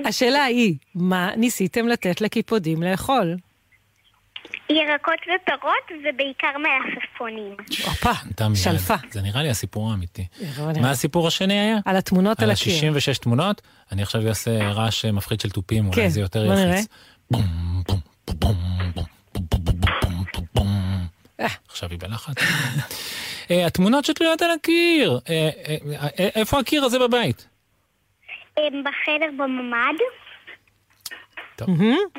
השאלה 0.06 0.44
היא, 0.44 0.76
מה 0.96 1.36
ניסיתם 1.38 1.88
לתת 1.88 2.22
לקיפודים 2.22 2.84
לאכול? 2.84 3.36
ירקות 4.70 5.20
ופירות 5.22 6.04
ובעיקר 6.10 6.48
מלפפונים. 6.58 7.56
הופה, 7.86 8.12
שלפה. 8.56 8.94
זה 9.12 9.22
נראה 9.22 9.44
לי 9.44 9.50
הסיפור 9.50 9.92
האמיתי. 9.92 10.26
מה 10.82 10.92
הסיפור 10.92 11.28
השני 11.28 11.60
היה? 11.60 11.78
על 11.86 11.96
התמונות 11.98 12.40
על 12.40 12.52
הקיר. 12.52 12.88
על 12.88 12.96
ה-66 12.96 13.22
תמונות. 13.22 13.62
אני 13.92 14.02
עכשיו 14.02 14.28
אעשה 14.28 14.72
רעש 14.72 15.06
מפחיד 15.06 15.42
של 15.42 15.50
תופים, 15.50 15.88
אולי 15.88 16.10
זה 16.10 16.20
יותר 16.20 16.46
יפיץ. 16.46 16.88
עכשיו 21.68 21.90
היא 21.90 22.00
בלחץ. 22.00 22.36
התמונות 23.50 24.06
שתלויות 24.06 24.42
על 24.42 24.52
הקיר. 24.52 25.20
איפה 26.18 26.60
הקיר 26.60 26.84
הזה 26.84 27.00
בבית? 27.00 27.48
הם 28.58 28.84
בחדר 28.84 29.32
בממ"ד. 29.38 30.00
טוב. 31.56 31.70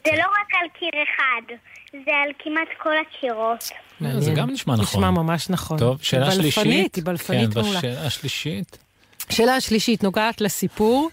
זה 0.04 0.12
לא 0.12 0.24
רק 0.24 0.54
על 0.62 0.68
קיר 0.78 0.90
אחד, 1.02 1.54
זה 1.92 2.10
על 2.24 2.32
כמעט 2.38 2.68
כל 2.78 2.94
הקירות. 2.98 3.68
זה 4.18 4.32
גם 4.36 4.50
נשמע 4.50 4.74
נכון. 4.74 4.84
נשמע 4.84 5.10
ממש 5.10 5.50
נכון. 5.50 5.78
טוב, 5.78 6.02
שאלה 6.02 6.28
היא 6.28 6.32
שלישית. 6.34 6.64
בלפנית, 6.64 6.94
היא 6.94 7.04
בלפנית 7.04 7.54
כן, 7.54 7.60
מעולה. 7.60 7.78
בשאלה 7.78 8.06
השלישית. 8.06 8.78
שאלה 9.30 9.56
השלישית 9.56 10.04
נוגעת 10.04 10.40
לסיפור. 10.40 11.10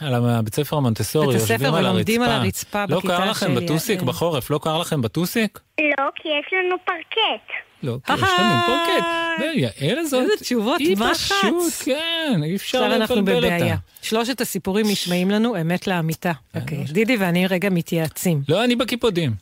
על 0.00 0.14
הבית 0.14 0.54
ספר 0.54 0.76
המונטסורי, 0.76 1.26
בית 1.26 1.36
הספר 1.36 1.52
יושבים 1.52 1.74
על 1.74 1.84
ולומדים 1.84 2.22
הרצפה. 2.22 2.34
על 2.34 2.42
הרצפה 2.42 2.84
לא 2.88 2.98
בכיתה 2.98 3.16
קר 3.16 3.30
לכם 3.30 3.54
בטוסיק 3.54 3.98
יעל. 3.98 4.08
בחורף? 4.08 4.50
לא 4.50 4.60
קר 4.62 4.78
לכם 4.78 5.02
בטוסיק? 5.02 5.60
לא, 5.80 5.84
כי 6.14 6.28
יש 6.28 6.52
לנו 6.52 6.76
פרקט. 6.84 7.46
לא, 7.82 7.96
כי 8.04 8.12
יש 8.12 8.20
לנו 8.38 8.62
פרקט. 8.66 9.06
ויעל 9.40 9.98
הזאת, 9.98 10.22
איזה 10.22 10.32
תשובות 10.40 10.78
היא 10.78 10.96
מחץ. 10.96 11.32
פשוט, 11.32 11.72
כן, 11.84 12.40
אי 12.44 12.56
אפשר 12.56 12.78
עכשיו 12.78 12.96
אנחנו 12.96 13.16
לבלבל 13.16 13.38
בבעיה. 13.38 13.74
אותה. 13.74 13.74
שלושת 14.02 14.40
הסיפורים 14.40 14.86
נשמעים 14.88 15.30
לנו 15.30 15.60
אמת 15.60 15.86
לאמיתה. 15.86 16.32
אוקיי, 16.54 16.84
דידי 16.84 17.16
ואני 17.16 17.46
רגע 17.46 17.70
מתייעצים. 17.70 18.42
לא, 18.48 18.64
אני 18.64 18.76
בקיפודים. 18.76 19.32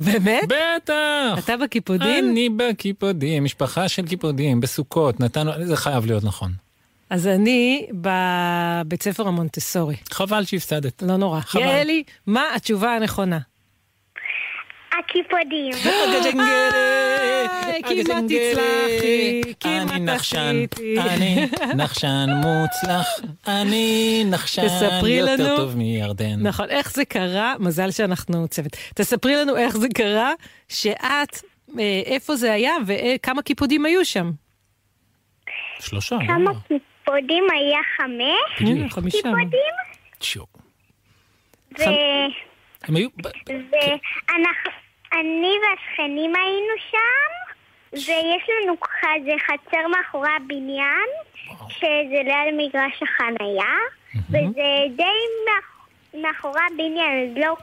באמת? 0.00 0.42
בטח. 0.44 1.44
אתה 1.44 1.56
בקיפודים? 1.56 2.30
אני 2.30 2.48
בקיפודים, 2.48 3.44
משפחה 3.44 3.88
של 3.88 4.06
קיפודים, 4.06 4.60
בסוכות, 4.60 5.20
נתנו, 5.20 5.52
זה 5.64 5.76
חייב 5.76 6.06
להיות 6.06 6.24
נכון. 6.24 6.52
אז 7.10 7.26
אני 7.26 7.86
בבית 7.92 9.02
ספר 9.02 9.28
המונטסורי. 9.28 9.96
חבל 10.10 10.44
שהפסדת. 10.44 11.02
לא 11.02 11.16
נורא. 11.16 11.40
חבל. 11.40 11.62
יעלי, 11.62 12.02
מה 12.26 12.42
התשובה 12.54 12.94
הנכונה? 12.96 13.38
הקיפודים. 14.98 15.72
כמעט 17.88 18.24
הצלחתי, 18.24 19.42
כמעט 19.60 19.90
אני 19.90 20.00
נחשן. 20.00 20.64
אני 20.98 21.46
נחשן 21.74 22.26
מוצלח, 22.34 23.06
אני 23.46 24.24
נחשן 24.26 24.62
יותר. 25.06 25.56
טוב 25.56 25.76
מירדן. 25.76 26.46
נכון, 26.46 26.70
איך 26.70 26.92
זה 26.92 27.04
קרה? 27.04 27.54
מזל 27.58 27.90
שאנחנו 27.90 28.48
צוות. 28.48 28.76
תספרי 28.94 29.36
לנו 29.36 29.56
איך 29.56 29.76
זה 29.76 29.88
קרה, 29.94 30.32
שאת, 30.68 31.42
אה, 31.78 32.02
איפה 32.04 32.36
זה 32.36 32.52
היה 32.52 32.72
וכמה 32.86 33.42
קיפודים 33.42 33.84
היו 33.84 34.04
שם. 34.04 34.30
שלושה, 35.80 36.16
כמה 36.26 36.50
לא? 36.70 36.78
קיפודים 37.08 37.44
היה 37.50 37.78
חמש? 37.96 38.60
הנה, 38.68 38.88
חמישה. 38.90 39.18
קיפודים? 39.18 39.74
שיו. 40.20 40.42
ו... 41.78 41.82
הם 42.84 42.96
היו... 42.96 43.08
ואנחנו, 43.46 44.70
אני 45.12 45.52
והשכנים 45.62 46.32
היינו 46.36 46.74
שם, 46.90 47.28
ויש 47.92 48.42
לנו 48.62 48.74
כזה 48.80 49.32
חצר 49.46 49.88
מאחורי 49.88 50.28
הבניין, 50.36 51.08
שזה 51.68 51.88
ליד 52.24 52.54
מגרש 52.56 53.02
החנייה, 53.02 53.74
וזה 54.28 54.62
די 54.96 55.04
מאח- 55.46 55.88
מאחורי 56.22 56.60
הבניין, 56.72 57.30
אז 57.30 57.38
לא 57.38 57.56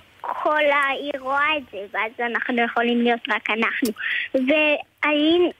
כל 0.43 0.59
העיר 0.71 1.21
רואה 1.21 1.57
את 1.57 1.63
זה, 1.71 1.77
ואז 1.93 2.11
אנחנו 2.31 2.61
יכולים 2.65 3.01
להיות 3.01 3.19
רק 3.29 3.49
אנחנו. 3.49 3.89
ועשינו 4.33 5.51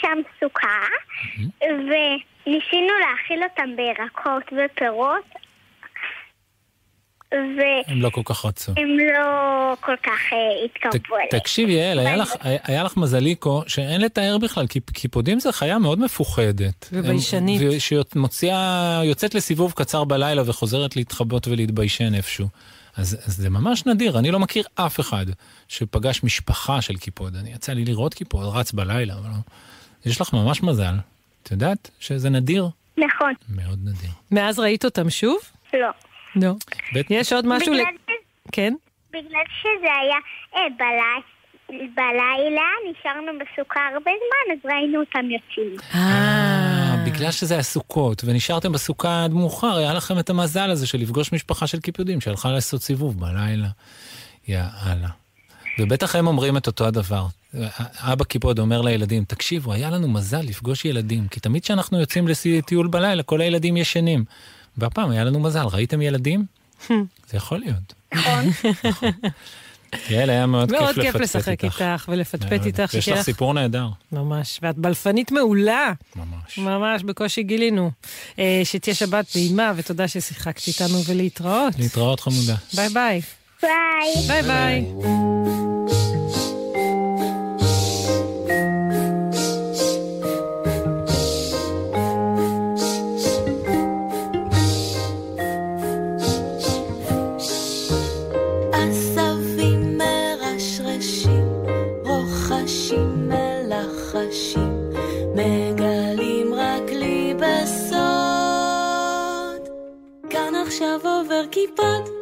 שם 0.00 0.18
סוכה, 0.40 0.78
וניסינו 1.60 2.92
להאכיל 3.00 3.42
אותם 3.44 3.70
בירקות 3.76 4.42
ופירות, 4.52 5.24
והם 7.32 7.82
הם 7.86 8.02
לא 8.02 8.10
כל 8.10 8.20
כך 8.24 8.44
רצו. 8.44 8.72
לא 9.12 9.74
כל 9.80 9.96
כך 10.02 10.32
אה, 10.32 10.38
התקרבו 10.64 11.14
אליהם. 11.16 11.28
תקשיבי, 11.30 11.72
יעל, 11.72 11.98
היה 11.98 12.16
לך- 12.16 12.32
היה 12.42 12.82
לך 12.82 12.96
מזליקו 12.96 13.62
שאין 13.66 14.00
לתאר 14.00 14.38
בכלל, 14.38 14.66
כי 14.66 14.80
קיפודים 14.92 15.40
זה 15.40 15.52
חיה 15.52 15.78
מאוד 15.78 15.98
מפוחדת. 15.98 16.88
וביישנית. 16.92 17.60
הם- 17.62 17.78
שמוציאה, 18.12 19.00
יוצאת 19.04 19.34
לסיבוב 19.34 19.72
קצר 19.76 20.04
בלילה 20.04 20.42
וחוזרת 20.46 20.96
להתחבא 20.96 21.48
ולהתביישן 21.48 22.14
איפשהו. 22.14 22.46
אז, 22.96 23.18
אז 23.26 23.36
זה 23.36 23.50
ממש 23.50 23.86
נדיר, 23.86 24.18
אני 24.18 24.30
לא 24.30 24.38
מכיר 24.38 24.64
אף 24.74 25.00
אחד 25.00 25.26
שפגש 25.68 26.24
משפחה 26.24 26.80
של 26.82 26.96
קיפוד. 26.96 27.36
אני 27.36 27.52
יצא 27.52 27.72
לי 27.72 27.84
לראות 27.84 28.14
קיפוד, 28.14 28.56
רץ 28.56 28.72
בלילה, 28.72 29.14
אבל 29.14 29.28
לא. 29.28 29.36
יש 30.10 30.20
לך 30.20 30.32
ממש 30.32 30.62
מזל. 30.62 30.94
את 31.42 31.50
יודעת 31.50 31.90
שזה 32.00 32.30
נדיר? 32.30 32.68
נכון. 32.98 33.32
מאוד 33.48 33.78
נדיר. 33.82 34.10
מאז 34.30 34.58
ראית 34.58 34.84
אותם 34.84 35.10
שוב? 35.10 35.36
לא. 35.74 35.88
לא. 36.36 36.52
בית- 36.92 37.06
יש 37.10 37.32
עוד 37.32 37.46
משהו? 37.46 37.72
ל- 37.72 37.76
בגלל 37.76 37.92
ש- 38.08 38.48
כן? 38.52 38.74
בגלל 39.10 39.44
שזה 39.62 39.88
היה 40.00 40.16
אה, 40.56 40.60
בלי- 40.78 41.88
בלילה, 41.94 42.62
נשארנו 42.90 43.32
בסוכה 43.38 43.80
הרבה 43.94 44.10
זמן, 44.10 44.52
אז 44.54 44.70
ראינו 44.72 45.00
אותם 45.00 45.30
יוצאים. 45.30 45.76
אה, 45.94 46.51
בגלל 47.12 47.30
שזה 47.30 47.54
היה 47.54 47.62
סוכות, 47.62 48.22
ונשארתם 48.24 48.72
בסוכה 48.72 49.24
עד 49.24 49.32
מאוחר, 49.32 49.76
היה 49.76 49.94
לכם 49.94 50.18
את 50.18 50.30
המזל 50.30 50.70
הזה 50.70 50.86
של 50.86 50.98
לפגוש 50.98 51.32
משפחה 51.32 51.66
של 51.66 51.80
קיפודים 51.80 52.20
שהלכה 52.20 52.50
לעשות 52.50 52.82
סיבוב 52.82 53.20
בלילה. 53.20 53.68
יאללה. 54.48 55.08
ובטח 55.78 56.16
הם 56.16 56.26
אומרים 56.26 56.56
את 56.56 56.66
אותו 56.66 56.86
הדבר. 56.86 57.26
אבא 57.98 58.24
קיפוד 58.24 58.58
אומר 58.58 58.82
לילדים, 58.82 59.24
תקשיבו, 59.24 59.72
היה 59.72 59.90
לנו 59.90 60.08
מזל 60.08 60.40
לפגוש 60.40 60.84
ילדים, 60.84 61.28
כי 61.28 61.40
תמיד 61.40 61.62
כשאנחנו 61.62 62.00
יוצאים 62.00 62.28
לטיול 62.44 62.86
בלילה, 62.86 63.22
כל 63.22 63.40
הילדים 63.40 63.76
ישנים. 63.76 64.24
והפעם 64.76 65.10
היה 65.10 65.24
לנו 65.24 65.40
מזל, 65.40 65.66
ראיתם 65.72 66.02
ילדים? 66.02 66.46
זה 66.88 67.36
יכול 67.36 67.58
להיות. 67.58 67.94
נכון. 68.14 68.50
יעל, 70.10 70.30
היה 70.30 70.46
מאוד 70.46 70.70
כיף 70.70 70.80
מאוד 70.80 70.88
לפטפט 70.98 71.12
כיף 71.12 71.20
לשחק 71.20 71.64
איתך 71.64 72.04
ולפטפט 72.08 72.52
מאוד. 72.52 72.66
איתך. 72.66 72.94
יש 72.94 73.08
לך- 73.08 73.22
סיפור 73.22 73.54
נהדר. 73.54 73.86
ממש, 74.12 74.58
ואת 74.62 74.78
בלפנית 74.78 75.32
מעולה. 75.32 75.92
ממש. 76.16 76.58
ממש, 76.58 77.02
בקושי 77.02 77.42
גילינו. 77.42 77.90
אה, 78.38 78.60
שתהיה 78.64 78.94
שבת 78.94 79.26
נעימה, 79.36 79.72
ותודה 79.76 80.08
ששיחקת 80.08 80.68
איתנו 80.68 80.98
ולהתראות. 81.06 81.74
להתראות 81.78 82.20
חמודה. 82.20 82.54
ביי 82.74 82.88
ביי. 82.88 83.20
ביי. 83.62 84.26
ביי 84.28 84.42
ביי. 84.42 84.84
מלחשים, 104.32 104.90
מגלים 105.34 106.54
רק 106.54 106.90
לי 106.90 107.34
בסוד. 107.34 107.92
כאן 110.30 110.54
עכשיו 110.66 111.00
עובר 111.04 111.46
קיפוד. 111.50 112.21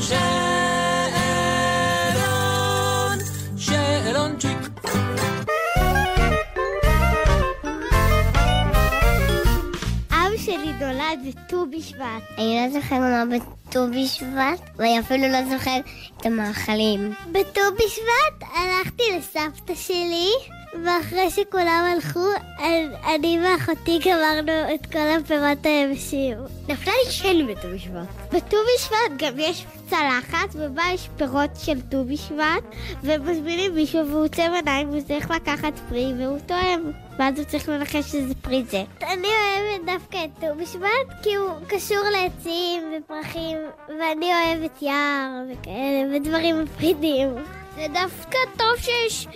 שאלון, 0.00 1.48
שאלונצ'יק. 3.56 4.58
אבא 10.10 10.36
שלי 10.38 10.72
נולד 10.80 11.18
בט"ו 11.26 11.66
בשבט. 11.70 12.04
אני 12.38 12.60
לא 12.60 12.80
זוכר 12.80 12.98
מה 12.98 13.24
בט"ו 13.36 13.86
בשבט, 13.90 14.60
ואני 14.76 15.00
אפילו 15.00 15.28
לא 15.28 15.44
זוכר 15.44 15.76
את 16.16 16.26
המאכלים. 16.26 17.12
בט"ו 17.32 17.60
בשבט 17.74 18.48
הלכתי 18.54 19.02
לסבתא 19.18 19.74
שלי, 19.74 20.30
ואחרי 20.82 21.30
שכולם 21.30 21.84
הלכו, 21.92 22.26
אני 23.14 23.38
ואחותי 23.44 23.98
גמרנו 24.04 24.74
את 24.74 24.86
כל 24.92 24.98
הפירות 24.98 25.66
היבשים. 25.66 26.38
נפלה 26.68 26.92
לי 27.04 27.12
שן 27.12 27.46
בט"ו 27.46 27.68
בשבט. 27.74 28.32
בט"ו 28.32 28.56
בשבט 28.76 29.18
גם 29.18 29.38
יש 29.38 29.66
צלחת, 29.90 30.48
ובה 30.54 30.82
יש 30.94 31.08
פירות 31.16 31.50
של 31.56 31.80
ט"ו 31.80 32.04
בשבט, 32.04 32.64
ומזמינים 33.02 33.74
מישהו 33.74 34.08
והוא 34.08 34.24
עוצם 34.24 34.52
עיניים, 34.54 34.90
והוא 34.90 35.00
צריך 35.00 35.30
לקחת 35.30 35.72
פרי, 35.88 36.12
והוא 36.18 36.38
טועם. 36.46 36.92
ואז 37.18 37.38
הוא 37.38 37.44
צריך 37.44 37.68
לנחש 37.68 38.04
שזה 38.12 38.34
פרי 38.42 38.64
זה. 38.64 38.82
אני 39.02 39.28
אוהבת 39.28 39.86
דווקא 39.86 40.18
את 40.24 40.40
ט"ו 40.40 40.58
בשבט, 40.62 41.22
כי 41.22 41.34
הוא 41.34 41.50
קשור 41.68 42.04
לעצים 42.12 42.82
ופרחים, 42.98 43.56
ואני 43.88 44.26
אוהבת 44.34 44.82
יער 44.82 45.30
וכאלה, 45.52 46.16
ודברים 46.16 46.62
מפחידים. 46.62 47.28
זה 47.76 47.86
דווקא 47.92 48.38
טוב 48.58 48.76
שיש 48.76 49.26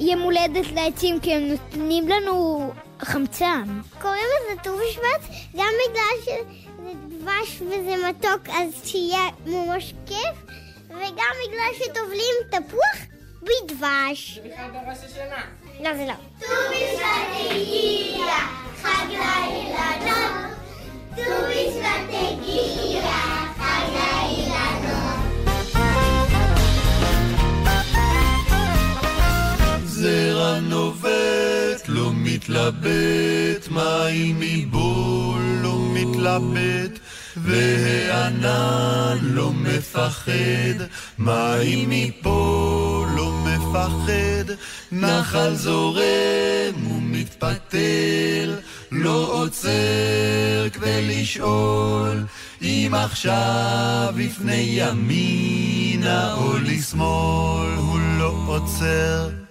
יום 0.00 0.20
הולדת 0.20 0.72
לעצים, 0.74 1.20
כי 1.20 1.34
הם 1.34 1.42
נותנים 1.42 2.08
לנו 2.08 2.72
חמצן. 3.02 3.80
קוראים 4.02 4.24
לזה 4.36 4.62
ט"ו 4.62 4.76
בשבט 4.76 5.34
גם 5.54 5.72
בגלל 5.88 6.22
שזה 6.22 6.92
דבש 7.08 7.60
וזה 7.60 8.08
מתוק, 8.08 8.48
אז 8.48 8.88
שיהיה 8.88 9.28
ממש 9.46 9.94
כיף, 10.06 10.36
וגם 10.88 11.34
בגלל 11.46 11.70
שטובלים 11.78 12.34
תפוח 12.50 12.98
בדבש. 13.42 14.38
לא, 15.80 15.94
זה 15.96 16.04
לא. 16.06 16.14
ט"ו 16.40 16.46
בשבט 16.70 17.50
הגיע, 17.50 18.34
חג 18.82 19.06
לאילנות. 19.08 20.54
ט"ו 21.16 21.46
בשבט 21.50 22.08
הגיע, 22.10 23.12
חג 23.58 23.88
לאילנות. 23.92 24.43
זרע 30.04 30.60
נובט, 30.60 31.88
לא 31.88 32.10
מתלבט, 32.14 33.68
מים 33.70 34.36
מבול 34.40 35.42
לא 35.62 35.78
מתלבט, 35.94 36.98
והענן 37.36 39.18
לא 39.22 39.52
מפחד, 39.52 40.76
מים 41.18 41.90
מפה 41.90 43.06
לא 43.16 43.32
מפחד, 43.46 44.54
נחל 44.92 45.54
זורם 45.54 46.86
ומתפתל, 46.90 48.56
לא 48.92 49.42
עוצר 49.42 50.68
כדי 50.72 51.20
לשאול, 51.20 52.24
אם 52.62 52.92
עכשיו 52.96 54.14
יפנה 54.18 54.54
ימינה 54.54 56.34
או 56.34 56.58
לשמאל, 56.58 57.74
הוא 57.76 57.98
לא 58.18 58.34
עוצר. 58.46 59.43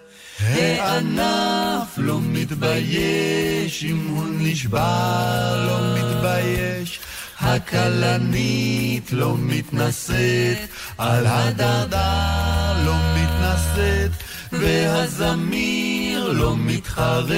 הענף 0.48 1.98
לא 1.98 2.20
מתבייש, 2.22 3.84
אם 3.84 4.08
הוא 4.08 4.26
נשבר 4.40 5.66
לא 5.68 5.80
מתבייש. 5.96 7.00
הכלנית 7.40 9.12
לא 9.12 9.36
מתנשאת, 9.40 10.58
על 10.98 11.26
הדרדר 11.28 12.86
לא 12.86 12.96
מתנשאת, 13.16 14.12
והזמיר 14.52 16.32
לא 16.32 16.58
מתחרה, 16.58 17.36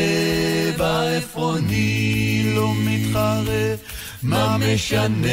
בעפרוני 0.77 2.51
לא 2.55 2.73
מתחרה. 2.75 3.75
מה 4.23 4.57
משנה 4.57 5.27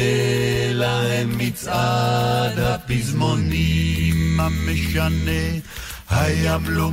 להם 0.73 1.37
מצעד 1.37 2.59
הפזמונים? 2.59 4.37
מה 4.37 4.47
משנה? 4.49 5.59
הים 6.09 6.61
לא 6.65 6.91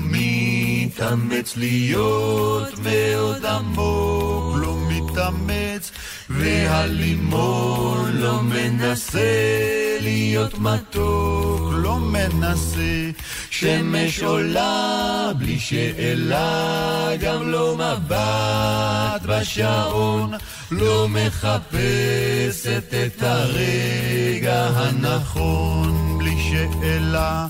מתאמץ 1.00 1.56
להיות 1.56 2.78
מאוד 2.78 3.44
עמוק, 3.46 4.56
לא 4.56 4.76
מתאמץ, 4.88 5.90
והלימון 6.30 8.10
לא 8.12 8.42
מנסה 8.42 9.58
להיות 10.00 10.58
מתוק, 10.58 11.72
לא 11.72 11.98
מנסה. 11.98 13.10
שמש 13.50 14.22
עולה 14.22 15.32
בלי 15.38 15.58
שאלה, 15.58 17.08
גם 17.20 17.50
לא 17.50 17.76
מבט 17.76 19.22
בשעון, 19.22 20.32
לא 20.70 21.08
מחפשת 21.08 22.94
את 23.06 23.22
הרגע 23.22 24.66
הנכון 24.74 26.18
בלי 26.18 26.36
שאלה. 26.50 27.46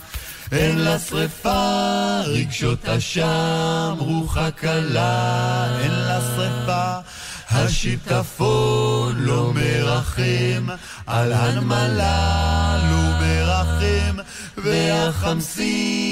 אין 0.53 0.79
לה 0.79 0.99
שרפה, 0.99 2.21
רגשות 2.25 2.89
אשם, 2.89 3.95
רוחה 3.99 4.51
קלה, 4.51 5.79
אין 5.81 5.93
לה 5.93 6.21
שרפה. 6.21 7.11
השיטפון 7.51 9.15
לא 9.19 9.53
מרחם, 9.55 10.67
על 11.07 11.33
הנמלה 11.33 12.79
לא 12.91 13.27
מרחם, 13.27 14.17
והחמסין 14.57 16.10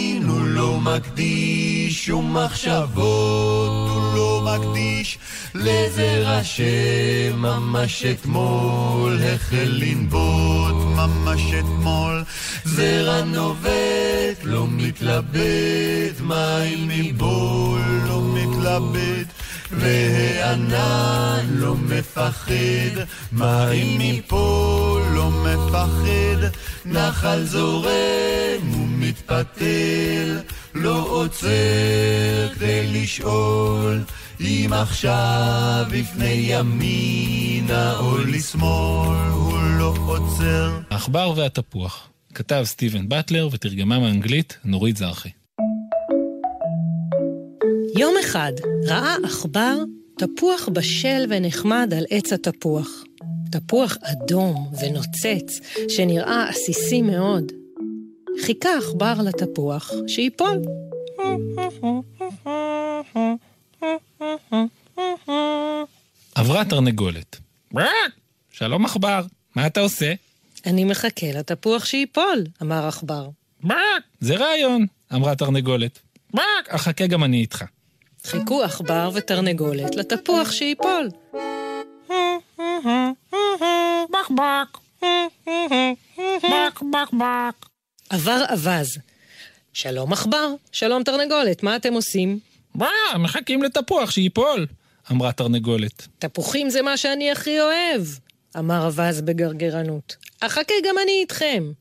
לא 0.58 0.80
מקדיש, 0.80 2.06
שום 2.06 2.36
מחשבות 2.36 3.88
הוא 3.90 4.14
לא 4.14 4.42
מקדיש, 4.44 5.18
לזר 5.54 6.24
השם 6.26 7.36
ממש 7.36 8.04
אתמול 8.04 9.20
החל 9.34 9.68
לנבוט 9.68 10.74
ממש 10.96 11.40
אתמול, 11.58 12.24
זרע 12.64 13.22
נובט 13.24 14.38
לא 14.44 14.66
מתלבט, 14.70 16.20
מים 16.20 16.88
מבול 16.88 17.80
לא 18.08 18.22
מתלבט 18.34 19.37
והענן 19.70 21.46
לא 21.50 21.74
מפחד, 21.74 23.02
מים 23.32 23.98
מפה 23.98 25.00
לא 25.14 25.30
מפחד, 25.30 26.58
נחל 26.84 27.44
זורם 27.44 28.72
ומתפתל, 28.74 30.40
לא 30.74 31.06
עוצר 31.08 31.48
כדי 32.54 33.02
לשאול, 33.02 34.04
אם 34.40 34.70
עכשיו 34.72 35.86
לפני 35.92 36.46
ימינה 36.48 37.98
או 37.98 38.18
לשמאל, 38.18 39.28
הוא 39.30 39.58
לא 39.78 39.94
עוצר. 40.06 40.80
העכבר 40.90 41.32
והתפוח, 41.36 42.08
כתב 42.34 42.62
סטיבן 42.64 43.08
באטלר 43.08 43.48
ותרגמה 43.52 43.98
מאנגלית 43.98 44.58
נורית 44.64 44.96
זרחי. 44.96 45.37
יום 47.96 48.14
אחד 48.20 48.52
ראה 48.86 49.16
עכבר 49.24 49.76
תפוח 50.18 50.68
בשל 50.72 51.26
ונחמד 51.28 51.94
על 51.96 52.04
עץ 52.10 52.32
התפוח. 52.32 52.88
תפוח 53.52 53.96
אדום 54.02 54.72
ונוצץ, 54.80 55.60
שנראה 55.88 56.48
עסיסי 56.48 57.02
מאוד. 57.02 57.52
חיכה 58.44 58.68
עכבר 58.78 59.14
לתפוח 59.24 59.92
שיפול. 60.06 60.62
עברה 66.34 66.64
תרנגולת. 66.64 67.36
שלום 68.50 68.84
עכבר, 68.84 69.22
מה 69.54 69.66
אתה 69.66 69.80
עושה? 69.80 70.12
אני 70.66 70.84
מחכה 70.84 71.26
לתפוח 71.34 71.84
שיפול, 71.84 72.44
אמר 72.62 72.86
עכבר. 72.86 73.28
זה 74.20 74.36
רעיון, 74.36 74.86
אמרה 75.14 75.34
תרנגולת. 75.34 75.98
אחכה 76.68 77.06
גם 77.06 77.24
אני 77.24 77.40
איתך. 77.40 77.64
חיכו 78.24 78.62
עכבר 78.62 79.10
ותרנגולת 79.14 79.96
לתפוח 79.96 80.50
שיפול. 80.50 81.08
בק 84.10 84.30
בק. 84.30 84.78
בק 86.42 86.82
בק 86.92 87.12
בק. 87.12 87.66
עבר 88.10 88.44
אווז. 88.50 88.98
שלום 89.72 90.12
עכבר, 90.12 90.48
שלום 90.72 91.02
תרנגולת, 91.02 91.62
מה 91.62 91.76
אתם 91.76 91.92
עושים? 91.92 92.38
מחכים 93.18 93.62
לתפוח 93.62 94.10
שיפול, 94.10 94.66
אמרה 95.12 95.32
תרנגולת. 95.32 96.06
תפוחים 96.18 96.70
זה 96.70 96.82
מה 96.82 96.96
שאני 96.96 97.30
הכי 97.30 97.60
אוהב, 97.60 98.02
אמר 98.58 98.86
אווז 98.86 99.20
בגרגרנות. 99.20 100.16
אחכה 100.40 100.74
גם 100.88 100.94
אני 101.02 101.12
איתכם. 101.20 101.72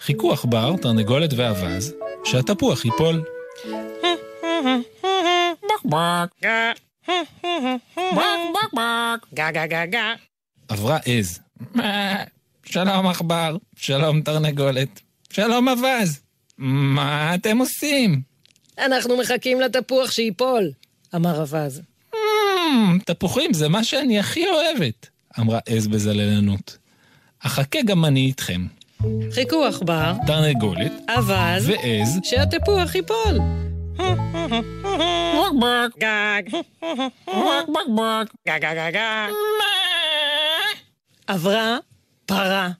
חיכו 0.00 0.32
עכבר, 0.32 0.76
תרנגולת 0.82 1.30
ואווז, 1.36 1.94
שהתפוח 2.24 2.84
ייפול. 2.84 3.24
בק 5.68 5.84
בק. 5.84 6.48
בק 7.96 8.40
בק 8.54 8.72
בק. 8.74 9.34
גה 9.34 9.50
גה 9.50 9.66
גה 9.66 9.86
גה. 9.86 10.14
עברה 10.68 10.98
עז. 11.04 11.40
שלום 12.64 13.06
עכבר, 13.06 13.56
שלום 13.76 14.22
תרנגולת, 14.22 15.00
שלום 15.30 15.68
אווז. 15.68 16.20
מה 16.58 17.34
אתם 17.34 17.58
עושים? 17.58 18.22
אנחנו 18.78 19.16
מחכים 19.16 19.60
לתפוח 19.60 20.10
שיפול, 20.10 20.70
אמר 21.14 21.40
אווז. 21.40 21.82
תפוחים 23.04 23.52
זה 23.52 23.68
מה 23.68 23.84
שאני 23.84 24.18
הכי 24.18 24.44
אוהבת, 24.46 25.08
אמרה 25.40 25.58
עז 25.66 25.86
בזללנות. 25.86 26.78
אחכה 27.40 27.78
גם 27.82 28.04
אני 28.04 28.20
איתכם. 28.20 28.66
חיכו 29.30 29.64
עכבר, 29.64 30.12
תרנגולת, 30.26 30.92
אווז, 31.16 31.68
ועז, 31.68 32.20
שהתפוח 32.22 32.94
ייפול. 32.94 33.38
בק 33.96 35.52
בק. 35.60 35.98
גג, 35.98 36.42
בק 37.26 37.68
בק 37.68 37.88
בק. 37.96 38.32
גג 38.48 38.58
גג 38.60 38.74
גג 38.74 38.90
גג. 38.92 39.30
עברה 41.26 41.78
פרה. 42.26 42.70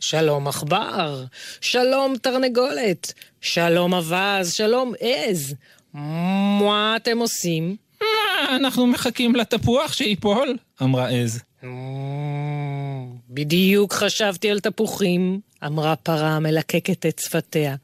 שלום 0.00 0.48
עכבר, 0.48 1.24
שלום 1.60 2.16
תרנגולת, 2.22 3.12
שלום 3.40 3.94
אווז, 3.94 4.52
שלום 4.52 4.92
עז. 5.00 5.54
מה 5.94 6.96
אתם 6.96 7.18
עושים? 7.18 7.76
אנחנו 8.48 8.86
מחכים 8.86 9.36
לתפוח 9.36 9.92
שיפול, 9.92 10.56
אמרה 10.82 11.08
עז. 11.08 11.42
בדיוק 13.30 13.92
חשבתי 13.92 14.50
על 14.50 14.60
תפוחים, 14.60 15.40
אמרה 15.66 15.96
פרה 15.96 16.38
מלקקת 16.38 17.06
את 17.06 17.18
שפתיה. 17.18 17.76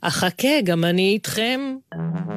אחכה, 0.00 0.60
גם 0.64 0.84
אני 0.84 1.12
איתכם. 1.12 1.76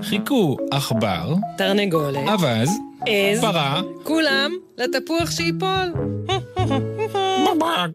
חיכו 0.01 0.57
עכבר, 0.71 1.33
תרנגולת, 1.57 2.27
אווז, 2.27 2.69
עז, 3.05 3.41
פרה, 3.41 3.81
כולם 4.03 4.51
לתפוח 4.77 5.31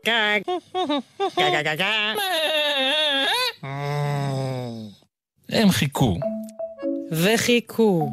גג. 0.05 0.41
הם 5.49 5.71
חיכו, 5.71 6.17
וחיכו. 7.13 8.09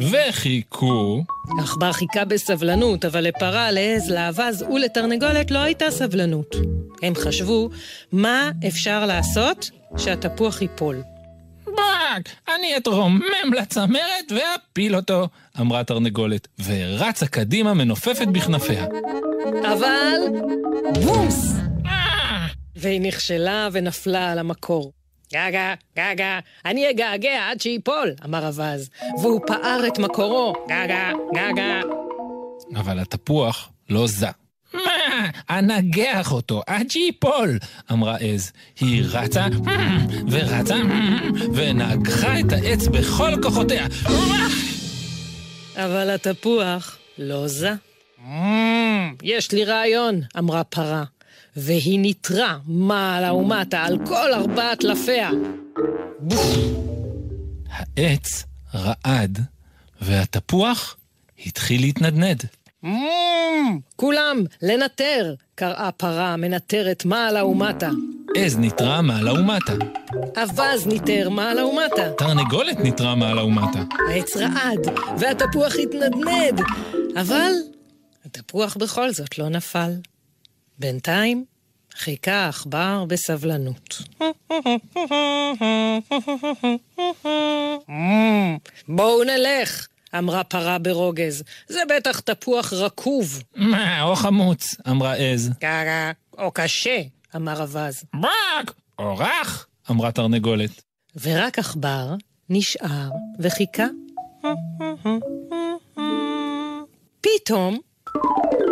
וחיכו, 0.00 1.24
עכבר 1.62 1.92
חיכה 1.92 2.24
בסבלנות, 2.24 3.04
אבל 3.04 3.20
לפרה, 3.20 3.70
לעז, 3.70 4.10
לאווז 4.10 4.62
ולתרנגולת 4.62 5.50
לא 5.50 5.58
הייתה 5.58 5.90
סבלנות. 5.90 6.56
הם 7.02 7.14
חשבו, 7.14 7.70
מה 8.12 8.50
אפשר 8.68 9.06
לעשות 9.06 9.70
שהתפוח 9.96 10.62
ייפול? 10.62 11.02
בק, 11.66 12.28
אני 12.56 12.76
אתרומם 12.76 13.52
לצמרת 13.56 14.30
ואפיל 14.30 14.96
אותו, 14.96 15.28
אמרה 15.60 15.84
תרנגולת, 15.84 16.48
ורצה 16.64 17.26
קדימה 17.26 17.74
מנופפת 17.74 18.26
בכנפיה. 18.32 18.86
אבל 19.72 20.20
בומס! 21.04 21.52
והיא 22.76 23.00
נכשלה 23.00 23.68
ונפלה 23.72 24.32
על 24.32 24.38
המקור. 24.38 24.92
גגה, 25.32 25.74
גגה, 25.98 26.38
אני 26.64 26.90
אגעגע 26.90 27.50
עד 27.50 27.60
שיפול, 27.60 28.14
אמר 28.24 28.46
אווז, 28.46 28.90
והוא 29.22 29.40
פער 29.46 29.86
את 29.86 29.98
מקורו. 29.98 30.52
גגה, 30.68 31.10
גגה. 31.34 31.80
אבל 32.76 32.98
התפוח 32.98 33.70
לא 33.90 34.06
זע. 34.06 34.30
מה? 34.74 34.82
אנגח 35.50 36.32
אותו 36.32 36.62
עד 36.66 36.90
שיפול, 36.90 37.58
אמרה 37.92 38.16
עז. 38.16 38.52
היא 38.80 39.04
רצה 39.08 39.46
ורצה 40.30 40.76
ונגחה 41.54 42.40
את 42.40 42.52
העץ 42.52 42.86
בכל 42.86 43.42
כוחותיה. 43.42 43.86
אבל 45.76 46.10
התפוח 46.10 46.98
לא 47.18 47.48
זע. 47.48 47.74
יש 49.22 49.52
לי 49.52 49.64
רעיון, 49.64 50.20
אמרה 50.38 50.64
פרה, 50.64 51.04
והיא 51.56 52.00
ניטרה 52.00 52.58
מעלה 52.66 53.34
ומטה 53.34 53.82
על 53.82 53.98
כל 54.06 54.34
ארבע 54.34 54.74
טלפיה. 54.74 55.30
העץ 57.70 58.44
רעד, 58.74 59.38
והתפוח 60.00 60.96
התחיל 61.46 61.80
להתנדנד. 61.80 62.42
כולם, 63.96 64.44
לנטר! 64.62 65.34
קראה 65.54 65.90
פרה 65.92 66.36
מנטרת 66.36 67.04
מעלה 67.04 67.44
ומטה. 67.44 67.90
עז 68.36 68.56
ניטרה 68.56 69.02
מעלה 69.02 69.32
ומטה. 69.32 69.72
אווז 70.36 70.86
ניטר 70.86 71.28
מעלה 71.28 71.66
ומטה. 71.66 72.12
תרנגולת 72.18 72.80
ניטרה 72.80 73.14
מעלה 73.14 73.44
ומטה. 73.44 73.82
העץ 74.10 74.36
רעד, 74.36 74.86
והתפוח 75.18 75.72
התנדנד. 75.82 76.60
אבל 77.20 77.52
התפוח 78.24 78.76
בכל 78.76 79.10
זאת 79.10 79.38
לא 79.38 79.48
נפל. 79.48 79.90
בינתיים 80.78 81.44
חיכה 81.94 82.32
העכבר 82.32 83.04
בסבלנות. 83.08 84.02
בואו 88.88 89.24
נלך, 89.24 89.86
אמרה 90.18 90.44
פרה 90.44 90.78
ברוגז. 90.78 91.42
זה 91.68 91.80
בטח 91.96 92.20
תפוח 92.20 92.72
רקוב. 92.72 93.42
מה, 93.56 94.02
או 94.02 94.16
חמוץ, 94.16 94.74
אמרה 94.88 95.14
עז. 95.14 95.50
קרה, 95.60 96.12
או 96.38 96.50
קשה, 96.50 97.02
אמר 97.36 97.60
אווז. 97.60 98.04
בק! 98.14 98.72
או 98.98 99.16
רך, 99.16 99.66
אמרה 99.90 100.12
תרנגולת. 100.12 100.82
ורק 101.20 101.58
עכבר 101.58 102.14
נשאר 102.50 103.08
וחיכה. 103.38 103.86
פתאום, 107.20 107.78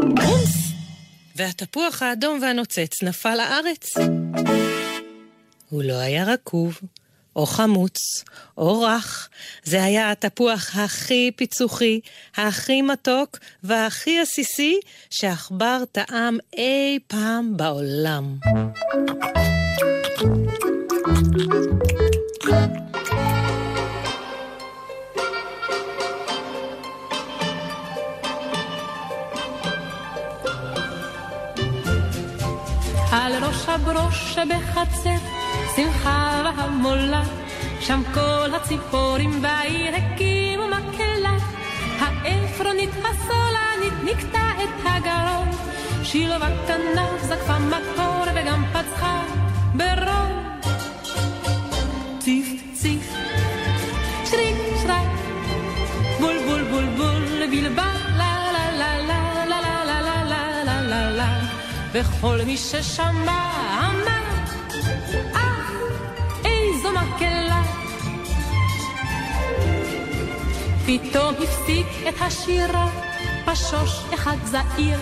בומס! 0.03 0.74
והתפוח 1.35 2.03
האדום 2.03 2.39
והנוצץ 2.43 3.03
נפל 3.03 3.35
לארץ. 3.35 3.95
הוא 5.71 5.83
לא 5.83 5.95
היה 5.95 6.25
רקוב, 6.25 6.81
או 7.37 7.47
חמוץ, 7.47 8.25
או 8.59 8.81
רך. 8.81 9.29
זה 9.65 9.85
היה 9.85 10.11
התפוח 10.11 10.77
הכי 10.77 11.31
פיצוחי, 11.37 12.01
הכי 12.37 12.83
מתוק 12.83 13.39
והכי 13.63 14.21
עסיסי 14.21 14.81
שעכבר 15.11 15.83
טעם 15.93 16.39
אי 16.57 16.99
פעם 17.07 17.57
בעולם. 17.57 18.37
על 22.45 22.53
ראש 22.53 22.84
הברוש 33.75 34.35
שבחצר, 34.35 35.17
שמחה 35.77 36.43
והמולה, 36.57 37.23
שם 37.81 38.03
כל 38.15 38.55
הציפורים 38.55 39.43
בעיר 39.43 39.95
הקימו 39.97 40.63
מקהלה. 40.67 41.37
העפרונית 41.99 42.91
הסולנית 42.91 43.93
נקטע 44.05 44.51
את 44.65 44.85
הגרון, 44.85 45.49
שילובה 46.03 46.49
קטנה 46.65 47.07
זקפה 47.23 47.59
מקור 47.59 48.25
וגם 48.35 48.65
פצחה 48.73 49.23
ברון. 49.75 50.59
ציף 52.19 52.63
ציף, 52.73 53.15
שריק 54.25 54.57
שרק, 54.83 55.09
בול 56.21 56.37
בול 56.47 56.63
בול 56.63 56.85
בול, 56.97 57.47
בלבל, 57.51 58.04
וכל 61.95 62.39
מי 62.47 62.57
ששמע 62.57 63.51
אמר, 63.79 64.25
אך, 65.33 65.73
איזו 66.45 66.89
מקהלה. 66.93 67.63
פתאום 70.87 71.35
הפסיק 71.43 71.87
את 72.09 72.15
השירה, 72.21 72.89
פשוש 73.45 74.05
אחד 74.15 74.37
זעיר, 74.45 74.99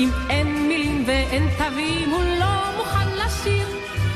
אם 0.00 0.10
אין 0.30 0.68
מילים 0.68 1.04
ואין 1.06 1.48
תווים, 1.58 2.10
הוא 2.10 2.24
לא 2.40 2.76
מוכן 2.76 3.08
לשיר. 3.08 3.66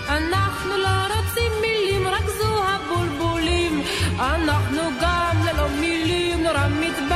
אנחנו 0.08 0.76
לא 0.76 1.14
רוצים 1.16 1.52
מילים, 1.60 2.08
רק 2.08 2.24
זו 2.38 2.64
הבולבולים. 2.64 3.82
אנחנו 4.18 4.82
גם 5.00 5.36
ללא 5.44 5.68
מילים 5.80 6.42
נורא 6.42 6.66
מתבלבלים. 6.68 7.13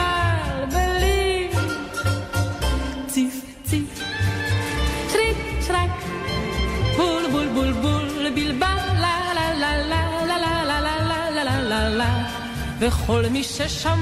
וכל 13.09 13.24
מי 13.30 13.44
ששמע 13.44 13.94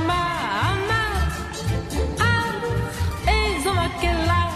אמר, 0.61 1.28
אה, 2.20 2.42
איזו 3.28 3.70
מקהלה. 3.74 4.50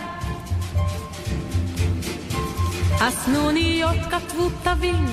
הסנוניות 3.01 3.97
כתבו 4.11 4.49
תווים 4.63 5.07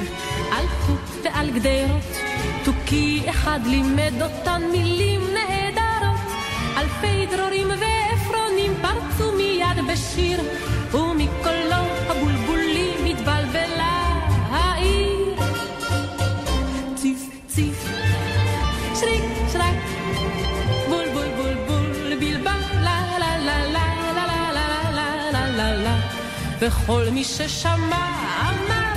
על 0.51 0.67
חוט 0.67 1.23
ועל 1.23 1.49
גדרות, 1.49 2.17
תוכי 2.63 3.21
אחד 3.29 3.59
לימד 3.65 4.21
אותן 4.21 4.61
מילים 4.71 5.21
נהדרות, 5.33 6.31
אלפי 6.77 7.25
דרורים 7.25 7.67
ועפרונים 7.67 8.73
פרצו 8.81 9.31
מיד 9.31 9.85
בשיר, 9.93 10.41
וכל 26.68 27.05
מי 27.11 27.24
ששמע 27.24 28.07
אמר, 28.49 28.93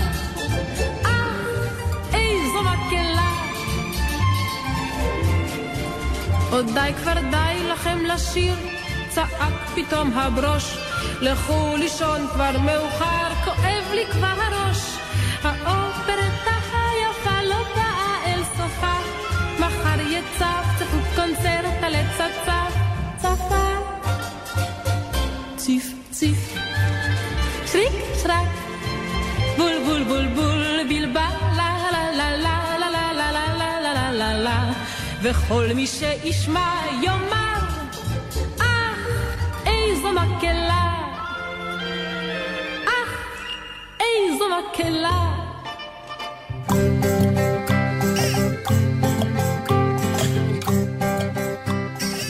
אה, 1.05 1.35
איזו 2.13 2.63
מקהלה. 2.63 3.31
עוד 6.51 6.67
די 6.75 6.93
כבר 7.03 7.21
די 7.31 7.69
לכם 7.73 7.99
לשיר, 8.05 8.55
צעק 9.09 9.53
פתאום 9.75 10.19
הברוש. 10.19 10.77
לכו 11.21 11.77
לישון 11.77 12.27
כבר 12.33 12.59
מאוחר, 12.59 13.35
כואב 13.45 13.85
לי 13.95 14.07
כבר 14.13 14.37
הראש. 14.43 14.97
האופרטה 15.43 16.57
היפה 16.73 17.43
לא 17.43 17.63
באה 17.77 18.17
אל 18.27 18.43
סופה, 18.57 18.97
מחר 19.59 20.01
יצפצפו 20.01 20.99
קונצרט 21.17 21.83
על 21.83 21.95
עץ 21.95 22.21
וכל 35.31 35.67
מי 35.75 35.87
שישמע 35.87 36.81
יאמר, 37.03 37.59
אה, 38.61 38.95
איזו 39.67 40.09
מקהלה. 40.13 40.95
אך, 42.85 43.29
איזו 44.01 44.45
מקהלה. 44.49 45.37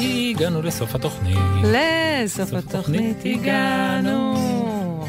הגענו 0.00 0.62
לסוף 0.62 0.94
התוכנית. 0.94 1.38
לסוף 1.64 2.52
התוכנית 2.52 3.16
הגענו. 3.24 4.39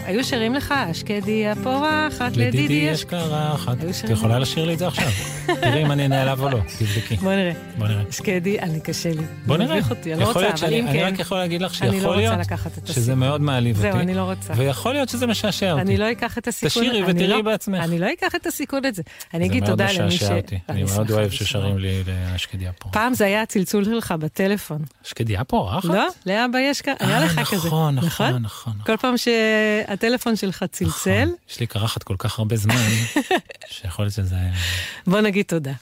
היו 0.06 0.24
שרים 0.24 0.54
לך, 0.54 0.74
אשקדי 0.92 1.48
הפורחת, 1.48 2.38
לדידי 2.38 2.74
יש... 2.74 3.04
קרחת. 3.04 3.78
את 4.06 4.10
יכולה 4.10 4.40
לשיר 4.40 4.66
לי 4.66 4.74
את 4.74 4.80
זה 4.80 4.88
עכשיו. 4.88 5.08
תראי 5.62 5.86
אם 5.86 5.92
אני 5.92 6.08
נעלב 6.08 6.42
או 6.42 6.50
לא, 6.50 6.60
תבדקי. 6.80 7.16
בוא 7.16 7.34
נראה. 7.34 7.52
בוא 7.78 7.88
נראה. 7.88 8.04
אשקדי, 8.10 8.60
אני 8.60 8.80
קשה 8.80 9.10
לי. 9.10 9.22
בוא 9.46 9.58
זה 9.58 9.64
נראה. 9.64 9.76
מביך 9.76 9.90
אותי, 9.90 10.14
אני 10.14 10.22
לא 10.22 10.28
רוצה, 10.28 10.50
אבל 10.60 10.74
אם 10.74 10.88
אני 10.88 11.00
כן... 11.00 11.06
רק 11.06 11.20
יכול 11.20 11.38
להגיד 11.38 11.62
לך 11.62 11.82
אני 11.82 11.90
לא 11.90 11.94
שיכול 11.96 12.10
רוצה 12.10 12.36
להיות 12.36 12.78
את 12.78 12.88
שזה. 12.88 13.16
מאוד 13.16 13.42
מעליב 13.42 13.78
אותי. 13.78 13.92
זהו, 13.92 14.00
אני 14.02 14.14
לא 14.14 14.22
רוצה. 14.22 14.54
ויכול 14.58 14.94
להיות 14.94 15.10
שזה 15.10 15.28
משעשע 15.28 15.72
אותי. 15.72 15.82
אני 15.82 15.98
לא 15.98 16.12
אקח 16.12 16.38
את 16.38 16.48
הסיכון. 16.48 16.84
תשאירי 16.84 17.04
אני 17.04 17.12
ותראי 17.12 17.28
לא- 17.28 17.42
בעצמך. 17.42 17.84
אני 17.84 18.00
לא 18.00 18.08
אקח 18.14 18.36
את 18.36 18.48
הסיכון 18.48 18.86
הזה. 18.86 19.02
אני 19.34 19.46
אגיד 19.46 19.66
זה 19.66 19.72
תודה 19.72 19.86
מאוד 19.86 20.00
למי 20.00 20.12
ש... 20.12 20.16
משעשע 20.16 20.36
אותי. 20.38 20.60
אני 20.70 20.84
מאוד 20.84 21.12
אוהב. 21.12 21.32
ששרים 21.32 21.78
לי 21.78 22.04
לאשקדיה 22.32 22.72
פה. 22.80 22.90
פעם 22.90 23.14
זה 23.14 23.26
היה 23.26 23.42
הצלצול 23.42 23.84
שלך 23.86 24.14
בטלפון. 24.20 24.82
אשקדיה 25.06 25.44
פורחת? 25.44 25.86
לא? 25.86 26.08
לאבא 26.26 26.60
יש 26.60 26.82
כ... 26.82 26.88
היה 27.00 27.18
אה, 27.18 27.26
לך 27.26 27.40
כזה. 27.40 27.68
נכון, 27.68 27.96
נכון, 27.96 28.42
נכון. 28.42 28.74
כל 28.86 28.98
פעם 28.98 29.18
שהטלפון 29.92 30.36
שלך 30.36 30.66
צלצל, 30.72 31.30
יש 31.50 31.60
לי 31.60 31.68
קרחת 31.68 32.04
כל 32.04 32.16
כך 32.20 32.40
הרבה 32.40 32.56
זמן, 32.56 32.76
שיכול 33.72 34.06
להיות 34.06 34.14
שזה 34.14 34.36
בוא 35.08 35.22
נגיד 35.22 35.46
תודה. 35.46 35.74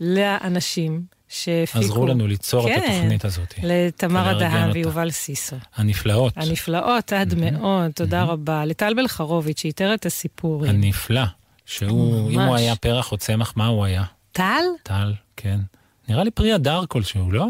לאנשים 0.00 1.02
שהפיקו. 1.28 1.78
עזרו 1.78 2.06
לנו 2.06 2.26
ליצור 2.26 2.68
את 2.68 2.74
כן, 2.74 2.92
התוכנית 2.92 3.24
הזאת. 3.24 3.54
לתמר 3.62 4.34
אותה. 4.34 4.70
ויובל 4.74 5.10
סיסו. 5.10 5.56
הנפלאות, 5.74 6.32
הנפלאות 6.36 7.12
עד 7.12 7.34
מאוד, 7.34 7.90
תודה 7.90 8.22
רבה. 8.22 8.64
לטל 8.64 8.94
בלחרוביץ', 8.94 9.60
שאיתר 9.60 9.94
את 9.94 10.06
הסיפורים. 10.06 10.70
הנפלא, 10.70 11.22
שהוא, 11.66 12.30
אם 12.30 12.40
הוא 12.40 12.48
ממש. 12.50 12.60
היה 12.60 12.76
פרח 12.76 13.12
או 13.12 13.16
צמח, 13.16 13.52
מה 13.56 13.66
הוא 13.66 13.84
היה? 13.84 14.04
טל? 14.32 14.64
טל, 14.82 15.12
כן. 15.36 15.60
נראה 16.08 16.24
לי 16.24 16.30
פרי 16.30 16.52
הדר 16.52 16.82
כלשהו, 16.88 17.32
לא? 17.32 17.46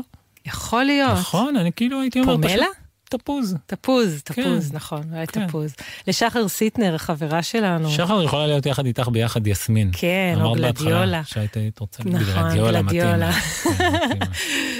יכול 0.46 0.84
להיות. 0.84 1.18
נכון, 1.18 1.56
אני 1.56 1.72
כאילו 1.72 2.00
הייתי 2.00 2.20
אומר 2.20 2.32
פומלה? 2.32 2.66
תפוז. 3.08 3.56
תפוז, 3.66 4.22
תפוז, 4.24 4.70
כן. 4.70 4.76
נכון, 4.76 5.02
אולי 5.12 5.26
כן. 5.26 5.46
תפוז. 5.46 5.74
לשחר 6.06 6.48
סיטנר, 6.48 6.94
החברה 6.94 7.42
שלנו. 7.42 7.90
שחר 7.90 8.22
יכולה 8.22 8.46
להיות 8.46 8.66
יחד 8.66 8.86
איתך 8.86 9.08
ביחד 9.08 9.46
יסמין. 9.46 9.90
כן, 9.92 10.34
או 10.36 10.40
אמרת 10.40 10.60
בהתחלה 10.60 10.90
גלדיולה. 10.90 11.22
שהיית 11.24 11.56
היית 11.56 11.78
רוצה, 11.78 12.02
נכון, 12.06 12.20
גלדיולה 12.20 12.82
גלדיולה. 12.82 13.30
מתאים. 13.30 13.78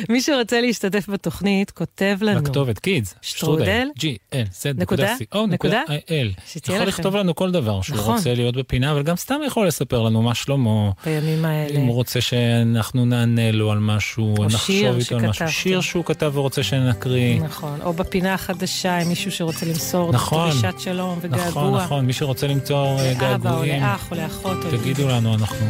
מי 0.12 0.20
שרוצה 0.20 0.60
להשתתף 0.60 1.08
בתוכנית, 1.08 1.70
כותב 1.70 2.18
לנו. 2.20 2.42
בכתובת 2.42 2.78
קידס, 2.78 3.14
שטרודל, 3.22 3.88
G-L-Z 3.98 4.80
נקודה, 4.80 5.14
נקודה, 5.48 5.82
L. 5.88 6.40
שתהיה 6.46 6.76
יכול 6.76 6.88
לכם. 6.88 7.00
לכתוב 7.00 7.16
לנו 7.16 7.34
כל 7.34 7.50
דבר 7.50 7.82
שהוא 7.82 7.96
נכון. 7.96 8.14
רוצה 8.16 8.34
להיות 8.34 8.56
בפינה, 8.56 8.92
אבל 8.92 9.02
גם 9.02 9.16
סתם 9.16 9.40
יכול 9.46 9.66
לספר 9.66 10.02
לנו 10.02 10.22
מה 10.22 10.34
שלמה. 10.34 10.90
בימים 11.04 11.44
האלה. 11.44 11.78
אם 11.78 11.86
הוא 11.86 11.94
רוצה 11.94 12.20
שאנחנו 12.20 13.04
נענה 13.04 13.52
לו 13.52 13.72
על 13.72 13.78
משהו, 13.78 14.34
או 14.38 14.44
נחשוב 14.44 14.76
שיר 14.76 14.96
איתו 14.96 15.16
על 15.16 15.26
משהו. 15.28 15.48
שיר 15.48 15.80
שהוא 15.80 16.04
כתב 16.04 16.32
ורוצה 16.34 16.62
שנקריא. 16.62 17.40
נכון, 17.40 17.78
או 17.82 17.92
בפינה 17.92 18.17
החדשה, 18.26 18.98
עם 18.98 19.08
מישהו 19.08 19.32
שרוצה 19.32 19.66
למסור 19.66 20.12
נכון. 20.12 20.50
דרישת 20.50 20.80
שלום 20.80 21.18
וגעגוע. 21.20 21.48
נכון, 21.48 21.80
נכון, 21.80 22.06
מי 22.06 22.12
שרוצה 22.12 22.46
למצוא 22.46 22.98
אה, 22.98 23.12
לאבא 23.20 23.50
או 23.50 23.54
געגועים, 23.54 23.82
לאח 23.82 24.10
או 24.10 24.16
לאחות. 24.16 24.56
תגידו 24.70 25.08
לנו, 25.08 25.34
אנחנו 25.34 25.66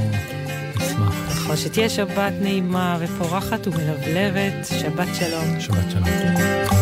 נשמח. 0.76 1.14
נכון, 1.36 1.56
שתהיה 1.56 1.88
שבת 1.88 2.32
נעימה 2.40 2.96
ופורחת 3.00 3.66
ומלבלבת, 3.66 4.66
שבת 4.80 5.08
שלום. 5.14 5.60
שבת 5.60 5.90
שלום. 5.90 6.77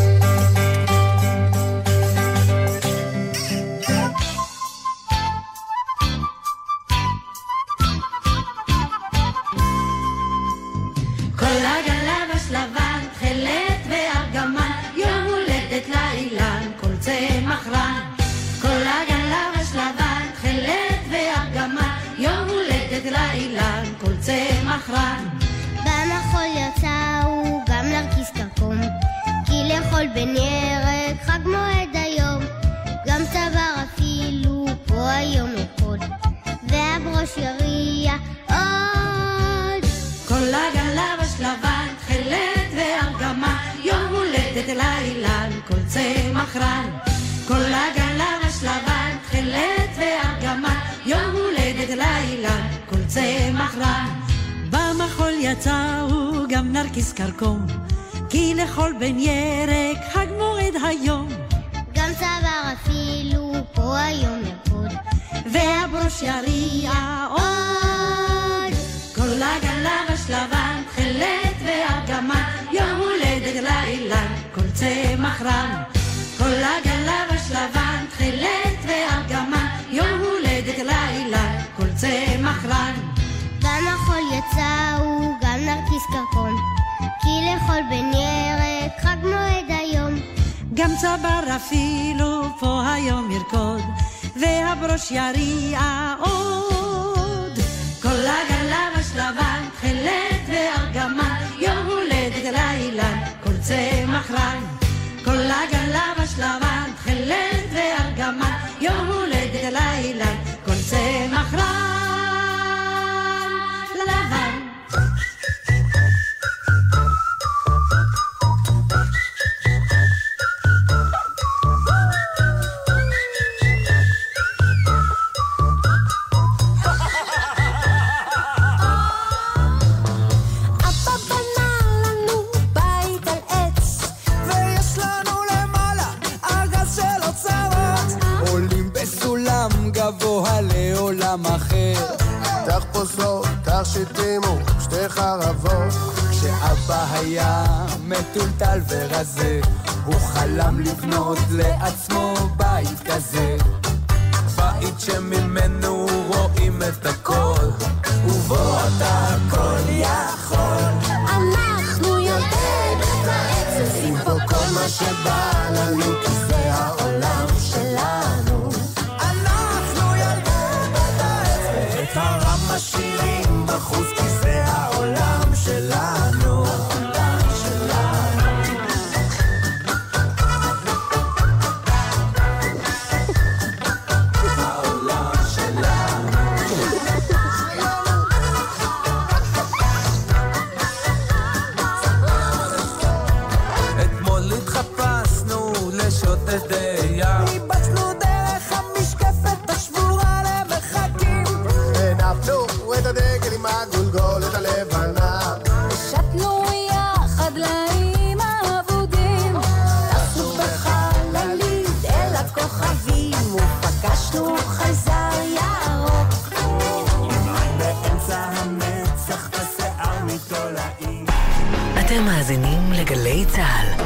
אתם 222.16 222.24
מאזינים 222.24 222.92
לגלי 222.92 223.44
צה"ל. 223.46 224.02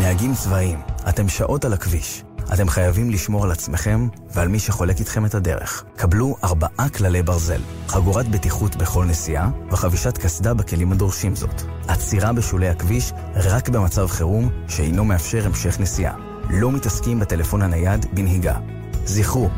נהגים 0.00 0.34
צבאיים, 0.34 0.78
אתם 1.08 1.28
שעות 1.28 1.64
על 1.64 1.72
הכביש. 1.72 2.22
אתם 2.54 2.68
חייבים 2.68 3.10
לשמור 3.10 3.44
על 3.44 3.50
עצמכם 3.50 4.08
ועל 4.34 4.48
מי 4.48 4.58
שחולק 4.58 5.00
איתכם 5.00 5.26
את 5.26 5.34
הדרך. 5.34 5.84
קבלו 5.96 6.36
ארבעה 6.44 6.88
כללי 6.96 7.22
ברזל, 7.22 7.60
חגורת 7.88 8.28
בטיחות 8.28 8.76
בכל 8.76 9.04
נסיעה 9.04 9.50
וחבישת 9.70 10.18
קסדה 10.18 10.54
בכלים 10.54 10.92
הדורשים 10.92 11.36
זאת. 11.36 11.62
עצירה 11.88 12.32
בשולי 12.32 12.68
הכביש 12.68 13.12
רק 13.34 13.68
במצב 13.68 14.06
חירום 14.06 14.50
שאינו 14.68 15.04
מאפשר 15.04 15.46
המשך 15.46 15.80
נסיעה. 15.80 16.14
לא 16.50 16.72
מתעסקים 16.72 17.20
בטלפון 17.20 17.62
הנייד 17.62 18.06
בנהיגה. 18.14 18.58
זכרו, 19.04 19.50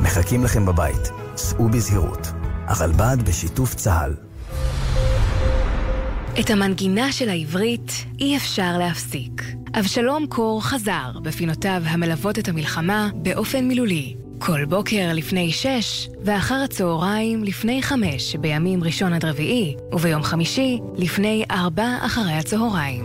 מחכים 0.00 0.44
לכם 0.44 0.66
בבית. 0.66 1.10
סעו 1.36 1.68
בזהירות. 1.68 2.32
הרלב"ד 2.66 3.16
בשיתוף 3.24 3.74
צה"ל. 3.74 4.25
את 6.40 6.50
המנגינה 6.50 7.12
של 7.12 7.28
העברית 7.28 7.92
אי 8.20 8.36
אפשר 8.36 8.78
להפסיק. 8.78 9.42
אבשלום 9.78 10.26
קור 10.26 10.64
חזר 10.64 11.18
בפינותיו 11.22 11.82
המלוות 11.84 12.38
את 12.38 12.48
המלחמה 12.48 13.10
באופן 13.14 13.64
מילולי. 13.64 14.16
כל 14.38 14.64
בוקר 14.64 15.10
לפני 15.14 15.52
שש, 15.52 16.08
ואחר 16.24 16.54
הצהריים 16.54 17.44
לפני 17.44 17.82
חמש 17.82 18.36
בימים 18.36 18.84
ראשון 18.84 19.12
עד 19.12 19.24
רביעי, 19.24 19.76
וביום 19.92 20.22
חמישי 20.22 20.78
לפני 20.96 21.44
ארבע 21.50 21.98
אחרי 22.00 22.32
הצהריים. 22.32 23.04